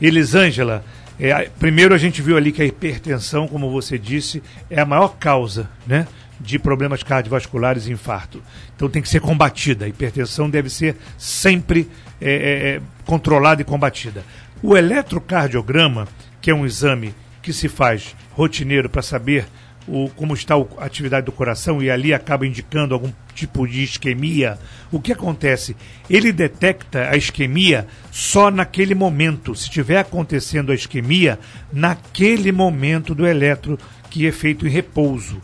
Elisângela, 0.00 0.84
é, 1.18 1.50
primeiro 1.58 1.94
a 1.94 1.98
gente 1.98 2.22
viu 2.22 2.36
ali 2.36 2.52
que 2.52 2.62
a 2.62 2.66
hipertensão, 2.66 3.48
como 3.48 3.70
você 3.70 3.98
disse, 3.98 4.42
é 4.70 4.80
a 4.80 4.86
maior 4.86 5.16
causa 5.18 5.68
né, 5.86 6.06
de 6.40 6.58
problemas 6.58 7.02
cardiovasculares 7.02 7.86
e 7.86 7.92
infarto. 7.92 8.42
Então 8.76 8.88
tem 8.88 9.02
que 9.02 9.08
ser 9.08 9.20
combatida. 9.20 9.84
A 9.84 9.88
hipertensão 9.88 10.48
deve 10.48 10.70
ser 10.70 10.96
sempre 11.16 11.88
é, 12.20 12.30
é, 12.30 12.68
é 12.76 12.80
controlada 13.04 13.60
e 13.60 13.64
combatida. 13.64 14.24
O 14.62 14.76
eletrocardiograma, 14.76 16.06
que 16.40 16.50
é 16.50 16.54
um 16.54 16.64
exame 16.64 17.14
que 17.42 17.52
se 17.52 17.68
faz 17.68 18.14
rotineiro 18.32 18.88
para 18.88 19.02
saber 19.02 19.46
o, 19.88 20.10
como 20.14 20.34
está 20.34 20.54
a 20.54 20.84
atividade 20.84 21.26
do 21.26 21.32
coração 21.32 21.82
e 21.82 21.90
ali 21.90 22.12
acaba 22.12 22.46
indicando 22.46 22.94
algum 22.94 23.10
tipo 23.34 23.66
de 23.66 23.82
isquemia, 23.82 24.58
o 24.92 25.00
que 25.00 25.12
acontece? 25.12 25.76
Ele 26.08 26.32
detecta 26.32 27.08
a 27.10 27.16
isquemia 27.16 27.86
só 28.10 28.50
naquele 28.50 28.94
momento. 28.94 29.54
Se 29.54 29.64
estiver 29.64 29.98
acontecendo 29.98 30.72
a 30.72 30.74
isquemia, 30.74 31.38
naquele 31.72 32.52
momento 32.52 33.14
do 33.14 33.26
eletro 33.26 33.78
que 34.10 34.26
é 34.26 34.32
feito 34.32 34.66
em 34.66 34.70
repouso. 34.70 35.40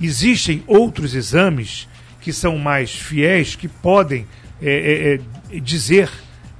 Existem 0.00 0.62
outros 0.66 1.14
exames 1.14 1.88
que 2.20 2.32
são 2.32 2.58
mais 2.58 2.94
fiéis, 2.94 3.56
que 3.56 3.68
podem 3.68 4.26
é, 4.60 5.20
é, 5.50 5.56
é 5.56 5.60
dizer 5.60 6.10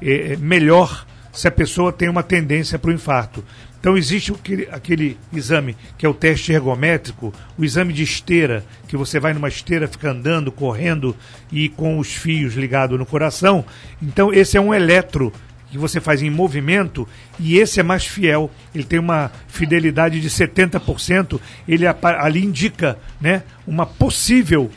é, 0.00 0.32
é, 0.32 0.36
melhor 0.36 1.06
se 1.32 1.46
a 1.46 1.50
pessoa 1.50 1.92
tem 1.92 2.08
uma 2.08 2.22
tendência 2.22 2.78
para 2.78 2.90
o 2.90 2.92
infarto. 2.92 3.44
Então 3.80 3.96
existe 3.96 4.32
aquele, 4.32 4.68
aquele, 4.70 5.16
exame 5.32 5.76
que 5.96 6.04
é 6.04 6.08
o 6.08 6.14
teste 6.14 6.52
ergométrico, 6.52 7.32
o 7.56 7.64
exame 7.64 7.92
de 7.92 8.02
esteira, 8.02 8.64
que 8.88 8.96
você 8.96 9.20
vai 9.20 9.32
numa 9.32 9.48
esteira, 9.48 9.86
fica 9.86 10.10
andando, 10.10 10.50
correndo 10.50 11.16
e 11.52 11.68
com 11.68 11.98
os 11.98 12.12
fios 12.12 12.54
ligados 12.54 12.98
no 12.98 13.06
coração. 13.06 13.64
Então 14.02 14.32
esse 14.32 14.56
é 14.56 14.60
um 14.60 14.74
eletro 14.74 15.32
que 15.70 15.78
você 15.78 16.00
faz 16.00 16.22
em 16.22 16.30
movimento 16.30 17.06
e 17.38 17.58
esse 17.58 17.78
é 17.78 17.82
mais 17.82 18.06
fiel. 18.06 18.50
Ele 18.74 18.84
tem 18.84 18.98
uma 18.98 19.30
fidelidade 19.46 20.20
de 20.20 20.28
70%. 20.28 21.40
Ele 21.66 21.84
ali 21.86 22.44
indica, 22.44 22.98
né, 23.20 23.42
uma 23.66 23.86
possível, 23.86 24.70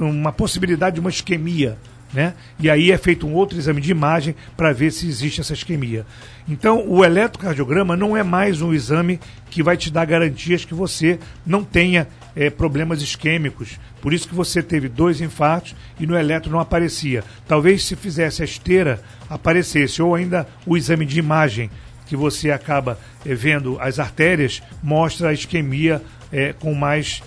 uma 0.00 0.32
possibilidade 0.32 0.94
de 0.94 1.00
uma 1.00 1.10
isquemia 1.10 1.78
né? 2.14 2.34
E 2.60 2.70
aí 2.70 2.92
é 2.92 2.96
feito 2.96 3.26
um 3.26 3.34
outro 3.34 3.58
exame 3.58 3.80
de 3.80 3.90
imagem 3.90 4.36
para 4.56 4.72
ver 4.72 4.92
se 4.92 5.06
existe 5.06 5.40
essa 5.40 5.52
isquemia. 5.52 6.06
Então, 6.48 6.88
o 6.88 7.04
eletrocardiograma 7.04 7.96
não 7.96 8.16
é 8.16 8.22
mais 8.22 8.62
um 8.62 8.72
exame 8.72 9.18
que 9.50 9.62
vai 9.62 9.76
te 9.76 9.90
dar 9.90 10.04
garantias 10.04 10.64
que 10.64 10.74
você 10.74 11.18
não 11.44 11.64
tenha 11.64 12.06
é, 12.36 12.48
problemas 12.50 13.02
isquêmicos. 13.02 13.80
Por 14.00 14.12
isso 14.12 14.28
que 14.28 14.34
você 14.34 14.62
teve 14.62 14.88
dois 14.88 15.20
infartos 15.20 15.74
e 15.98 16.06
no 16.06 16.16
eletro 16.16 16.52
não 16.52 16.60
aparecia. 16.60 17.24
Talvez 17.48 17.84
se 17.84 17.96
fizesse 17.96 18.42
a 18.42 18.44
esteira 18.44 19.02
aparecesse, 19.28 20.00
ou 20.00 20.14
ainda 20.14 20.46
o 20.64 20.76
exame 20.76 21.04
de 21.04 21.18
imagem 21.18 21.70
que 22.06 22.14
você 22.14 22.50
acaba 22.50 22.98
é, 23.26 23.34
vendo 23.34 23.76
as 23.80 23.98
artérias 23.98 24.62
mostra 24.82 25.30
a 25.30 25.32
isquemia 25.32 26.00
é, 26.30 26.52
com 26.52 26.72
mais 26.74 27.22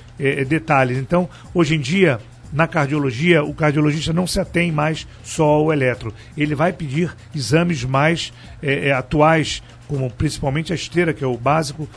detalhes. 0.50 0.98
Então, 0.98 1.30
hoje 1.54 1.76
em 1.76 1.80
dia 1.80 2.20
na 2.52 2.68
cardiologia, 2.68 3.44
o 3.44 3.54
cardiologista 3.54 4.14
não 4.14 4.28
se 4.28 4.40
atém 4.40 4.72
mais 4.72 5.08
só 5.24 5.44
ao 5.44 5.74
eletro. 5.74 6.14
Ele 6.38 6.56
vai 6.56 6.72
pedir 6.72 7.16
exames 7.36 7.84
mais 7.84 8.34
é, 8.62 8.90
é, 8.90 8.92
atuais, 8.94 9.62
como 9.88 10.10
principalmente 10.10 10.72
a 10.72 10.76
esteira, 10.76 11.14
que 11.14 11.24
é 11.24 11.28
o 11.28 11.38
básico, 11.38 11.88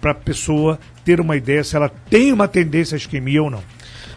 para 0.00 0.12
a 0.12 0.14
pessoa 0.14 0.78
ter 1.04 1.20
uma 1.20 1.36
ideia 1.36 1.62
se 1.62 1.76
ela 1.76 1.88
tem 1.88 2.32
uma 2.32 2.48
tendência 2.48 2.94
à 2.94 2.98
isquemia 2.98 3.42
ou 3.42 3.50
não. 3.50 3.62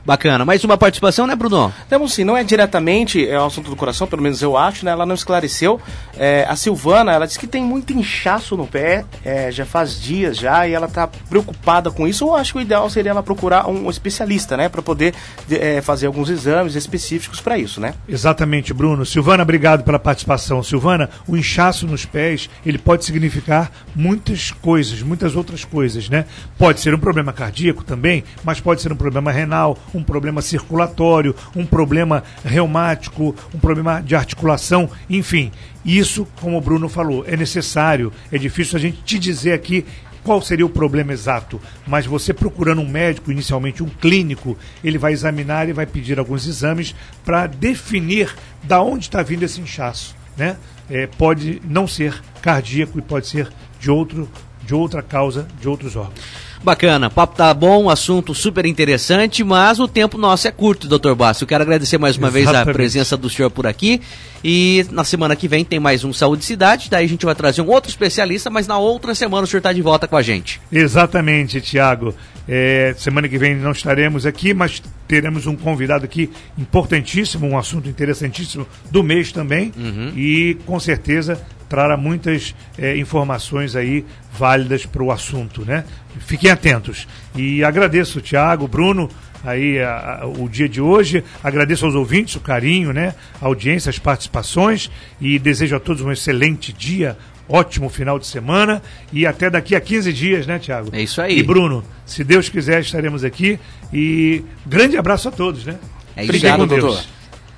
Bacana. 0.06 0.44
Mais 0.44 0.62
uma 0.66 0.78
participação, 0.78 1.26
né, 1.26 1.34
Bruno? 1.34 1.74
Temos 1.88 2.14
sim, 2.14 2.26
não 2.26 2.36
é 2.36 2.44
diretamente 2.44 3.26
é 3.26 3.40
o 3.40 3.46
assunto 3.46 3.70
do 3.70 3.76
coração, 3.76 4.06
pelo 4.06 4.22
menos 4.22 4.42
eu 4.42 4.58
acho, 4.58 4.84
né? 4.84 4.92
Ela 4.92 5.06
não 5.06 5.16
esclareceu. 5.16 5.80
É, 6.18 6.46
a 6.48 6.58
Silvana, 6.58 7.14
ela 7.14 7.26
disse 7.26 7.40
que 7.40 7.48
tem 7.48 7.64
muito 7.64 7.94
inchaço 7.94 8.58
no 8.58 8.68
pé, 8.68 9.06
é, 9.24 9.50
já 9.50 9.66
faz 9.66 10.00
dias 10.02 10.38
já, 10.38 10.68
e 10.68 10.74
ela 10.74 10.88
está 10.88 11.08
preocupada 11.08 11.90
com 11.90 12.06
isso. 12.06 12.26
Eu 12.26 12.36
acho 12.36 12.52
que 12.52 12.60
o 12.60 12.62
ideal 12.62 12.90
seria 12.90 13.12
ela 13.12 13.24
procurar 13.24 13.70
um 13.70 13.90
especialista, 13.90 14.58
né? 14.58 14.68
Para 14.68 14.82
poder 14.82 15.14
é, 15.50 15.82
fazer 15.82 16.08
alguns 16.08 16.30
exames 16.30 16.76
específicos 16.76 17.40
para 17.40 17.58
isso, 17.58 17.80
né? 17.80 17.94
Exatamente, 18.08 18.74
Bruno. 18.74 19.06
Silvana, 19.06 19.44
obrigado 19.44 19.86
pela 19.86 20.00
participação. 20.00 20.62
Silvana, 20.62 21.10
o 21.26 21.38
inchaço 21.38 21.88
nos 21.88 22.06
pés, 22.06 22.50
ele 22.66 22.78
pode 22.78 23.06
significar 23.06 23.72
muitas 23.96 24.52
coisas, 24.52 25.02
muitas 25.02 25.34
outras 25.34 25.64
coisas, 25.64 26.10
né? 26.10 26.26
Pode 26.58 26.82
ser 26.82 26.94
um 26.94 27.00
problema 27.00 27.32
cardíaco 27.32 27.86
também, 27.86 28.24
mas 28.44 28.60
pode 28.60 28.82
ser 28.82 28.92
um 28.92 28.98
problema 28.98 29.32
renal, 29.32 29.78
um 29.94 30.04
problema 30.04 30.42
circulatório, 30.42 31.36
um 31.56 31.66
problema 31.66 32.24
reumático, 32.44 33.36
um 33.54 33.60
problema 33.60 34.02
de 34.02 34.16
articulação, 34.16 34.90
enfim. 35.10 35.52
Isso, 35.86 36.28
como 36.40 36.58
o 36.58 36.62
Bruno 36.62 36.88
falou, 36.88 37.26
é 37.28 37.36
necessário. 37.36 38.12
É 38.32 38.38
difícil 38.38 38.78
a 38.78 38.82
gente 38.82 39.02
te 39.04 39.20
dizer 39.20 39.54
aqui 39.54 39.86
qual 40.24 40.42
seria 40.42 40.66
o 40.66 40.70
problema 40.70 41.12
exato, 41.12 41.60
mas 41.86 42.06
você 42.06 42.34
procurando 42.34 42.82
um 42.82 42.88
médico, 42.88 43.32
inicialmente 43.32 43.84
um 43.84 43.90
clínico, 43.90 44.58
ele 44.82 44.98
vai 44.98 45.12
examinar 45.12 45.68
e 45.68 45.74
vai 45.74 45.86
pedir 45.86 46.18
alguns 46.18 46.48
exames 46.48 46.96
para 47.26 47.46
definir 47.46 48.34
da 48.64 48.82
onde 48.82 49.06
está 49.06 49.22
vindo 49.22 49.44
esse 49.44 49.60
inchaço. 49.60 50.16
Né? 50.38 50.56
É, 50.90 51.08
pode 51.08 51.62
não 51.66 51.88
ser 51.88 52.22
cardíaco 52.42 52.98
e 52.98 53.02
pode 53.02 53.28
ser 53.28 53.52
de, 53.80 53.92
outro, 53.92 54.30
de 54.66 54.74
outra 54.74 55.02
causa, 55.04 55.46
de 55.60 55.68
outros 55.68 55.96
órgãos. 55.96 56.43
Bacana, 56.64 57.10
papo 57.10 57.36
tá 57.36 57.54
bom, 57.54 57.90
assunto 57.90 58.34
super 58.34 58.66
interessante, 58.66 59.44
mas 59.44 59.82
o 59.82 59.88
tempo 59.88 60.18
nosso 60.18 60.48
é 60.48 60.52
curto, 60.52 60.88
doutor 60.88 61.14
Basso. 61.14 61.44
Eu 61.44 61.48
quero 61.48 61.62
agradecer 61.62 61.98
mais 61.98 62.16
uma 62.16 62.30
Exatamente. 62.30 62.54
vez 62.54 62.68
a 62.68 62.74
presença 62.74 63.18
do 63.18 63.30
senhor 63.30 63.52
por 63.52 63.68
aqui. 63.68 64.02
E 64.42 64.86
na 64.90 65.04
semana 65.04 65.36
que 65.36 65.46
vem 65.46 65.66
tem 65.66 65.78
mais 65.78 66.06
um 66.06 66.14
Saúde 66.14 66.46
Cidade, 66.46 66.90
daí 66.90 67.04
a 67.04 67.08
gente 67.10 67.26
vai 67.26 67.36
trazer 67.36 67.62
um 67.62 67.70
outro 67.70 67.90
especialista, 67.90 68.50
mas 68.50 68.66
na 68.66 68.78
outra 68.78 69.14
semana 69.14 69.44
o 69.44 69.48
senhor 69.48 69.58
está 69.58 69.74
de 69.74 69.82
volta 69.82 70.08
com 70.08 70.16
a 70.16 70.22
gente. 70.22 70.62
Exatamente, 70.72 71.60
Tiago. 71.60 72.16
É, 72.48 72.94
semana 72.98 73.30
que 73.30 73.38
vem 73.38 73.56
não 73.56 73.72
estaremos 73.72 74.26
aqui, 74.26 74.54
mas 74.54 74.82
teremos 75.08 75.48
um 75.48 75.56
convidado 75.56 76.04
aqui 76.04 76.30
importantíssimo, 76.58 77.48
um 77.48 77.58
assunto 77.58 77.88
interessantíssimo 77.88 78.68
do 78.92 79.02
mês 79.04 79.32
também. 79.32 79.72
Uhum. 79.78 80.12
E 80.16 80.58
com 80.66 80.80
certeza 80.80 81.42
trará 81.70 81.98
muitas 81.98 82.54
é, 82.78 82.96
informações 82.98 83.76
aí 83.76 84.06
válidas 84.32 84.86
para 84.86 85.02
o 85.02 85.12
assunto, 85.12 85.66
né? 85.66 85.84
Fiquem 86.20 86.52
atentos. 86.52 87.08
E 87.36 87.64
agradeço, 87.64 88.22
Tiago, 88.22 88.68
Bruno, 88.68 89.10
aí 89.44 89.80
a, 89.80 90.22
a, 90.22 90.28
o 90.28 90.48
dia 90.48 90.70
de 90.70 90.80
hoje. 90.80 91.24
Agradeço 91.44 91.86
aos 91.86 91.96
ouvintes 91.96 92.36
o 92.36 92.40
carinho, 92.40 92.94
né? 92.94 93.16
A 93.42 93.48
audiência, 93.48 93.90
as 93.90 93.98
participações 93.98 94.92
e 95.20 95.40
desejo 95.40 95.76
a 95.76 95.80
todos 95.80 96.04
um 96.04 96.12
excelente 96.12 96.72
dia, 96.72 97.18
ótimo 97.48 97.90
final 97.90 98.18
de 98.18 98.26
semana 98.28 98.82
e 99.12 99.26
até 99.26 99.50
daqui 99.50 99.76
a 99.76 99.82
15 99.82 100.14
dias, 100.14 100.48
né, 100.48 100.60
Tiago? 100.60 100.90
É 100.92 101.02
isso 101.02 101.22
aí. 101.22 101.38
E 101.38 101.44
Bruno, 101.44 101.84
se 102.06 102.24
Deus 102.24 102.50
quiser, 102.50 102.82
estaremos 102.82 103.24
aqui 103.24 103.60
e 103.92 104.44
grande 104.66 104.98
abraço 104.98 105.28
a 105.30 105.32
todos, 105.32 105.66
né? 105.66 105.78
É 106.16 106.22
isso, 106.22 106.32
Obrigado, 106.32 106.66
doutor. 106.66 107.04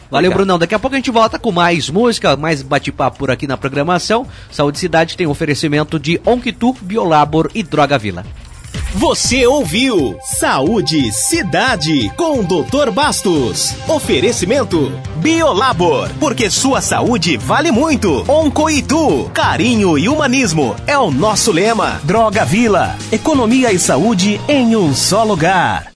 Valeu, 0.09 0.29
Obrigado. 0.29 0.33
Brunão. 0.37 0.59
Daqui 0.59 0.75
a 0.75 0.79
pouco 0.79 0.95
a 0.95 0.99
gente 0.99 1.11
volta 1.11 1.39
com 1.39 1.51
mais 1.51 1.89
música, 1.89 2.37
mais 2.37 2.61
bate-papo 2.61 3.17
por 3.17 3.31
aqui 3.31 3.47
na 3.47 3.57
programação. 3.57 4.27
Saúde 4.51 4.79
Cidade 4.79 5.17
tem 5.17 5.27
oferecimento 5.27 5.99
de 5.99 6.21
Onquitu, 6.25 6.73
Biolabor 6.81 7.49
e 7.53 7.63
Droga 7.63 7.97
Vila. 7.97 8.23
Você 8.97 9.45
ouviu 9.45 10.17
Saúde 10.21 11.11
Cidade 11.11 12.09
com 12.15 12.41
Dr. 12.41 12.91
Bastos. 12.93 13.75
Oferecimento 13.89 14.89
Biolabor, 15.17 16.09
porque 16.17 16.49
sua 16.49 16.79
saúde 16.79 17.35
vale 17.35 17.73
muito. 17.73 18.23
Oncoitu, 18.31 19.29
carinho 19.33 19.97
e 19.97 20.07
humanismo 20.07 20.77
é 20.87 20.97
o 20.97 21.11
nosso 21.11 21.51
lema. 21.51 21.99
Droga 22.05 22.45
Vila, 22.45 22.95
economia 23.11 23.73
e 23.73 23.77
saúde 23.77 24.39
em 24.47 24.77
um 24.77 24.93
só 24.95 25.25
lugar. 25.25 25.93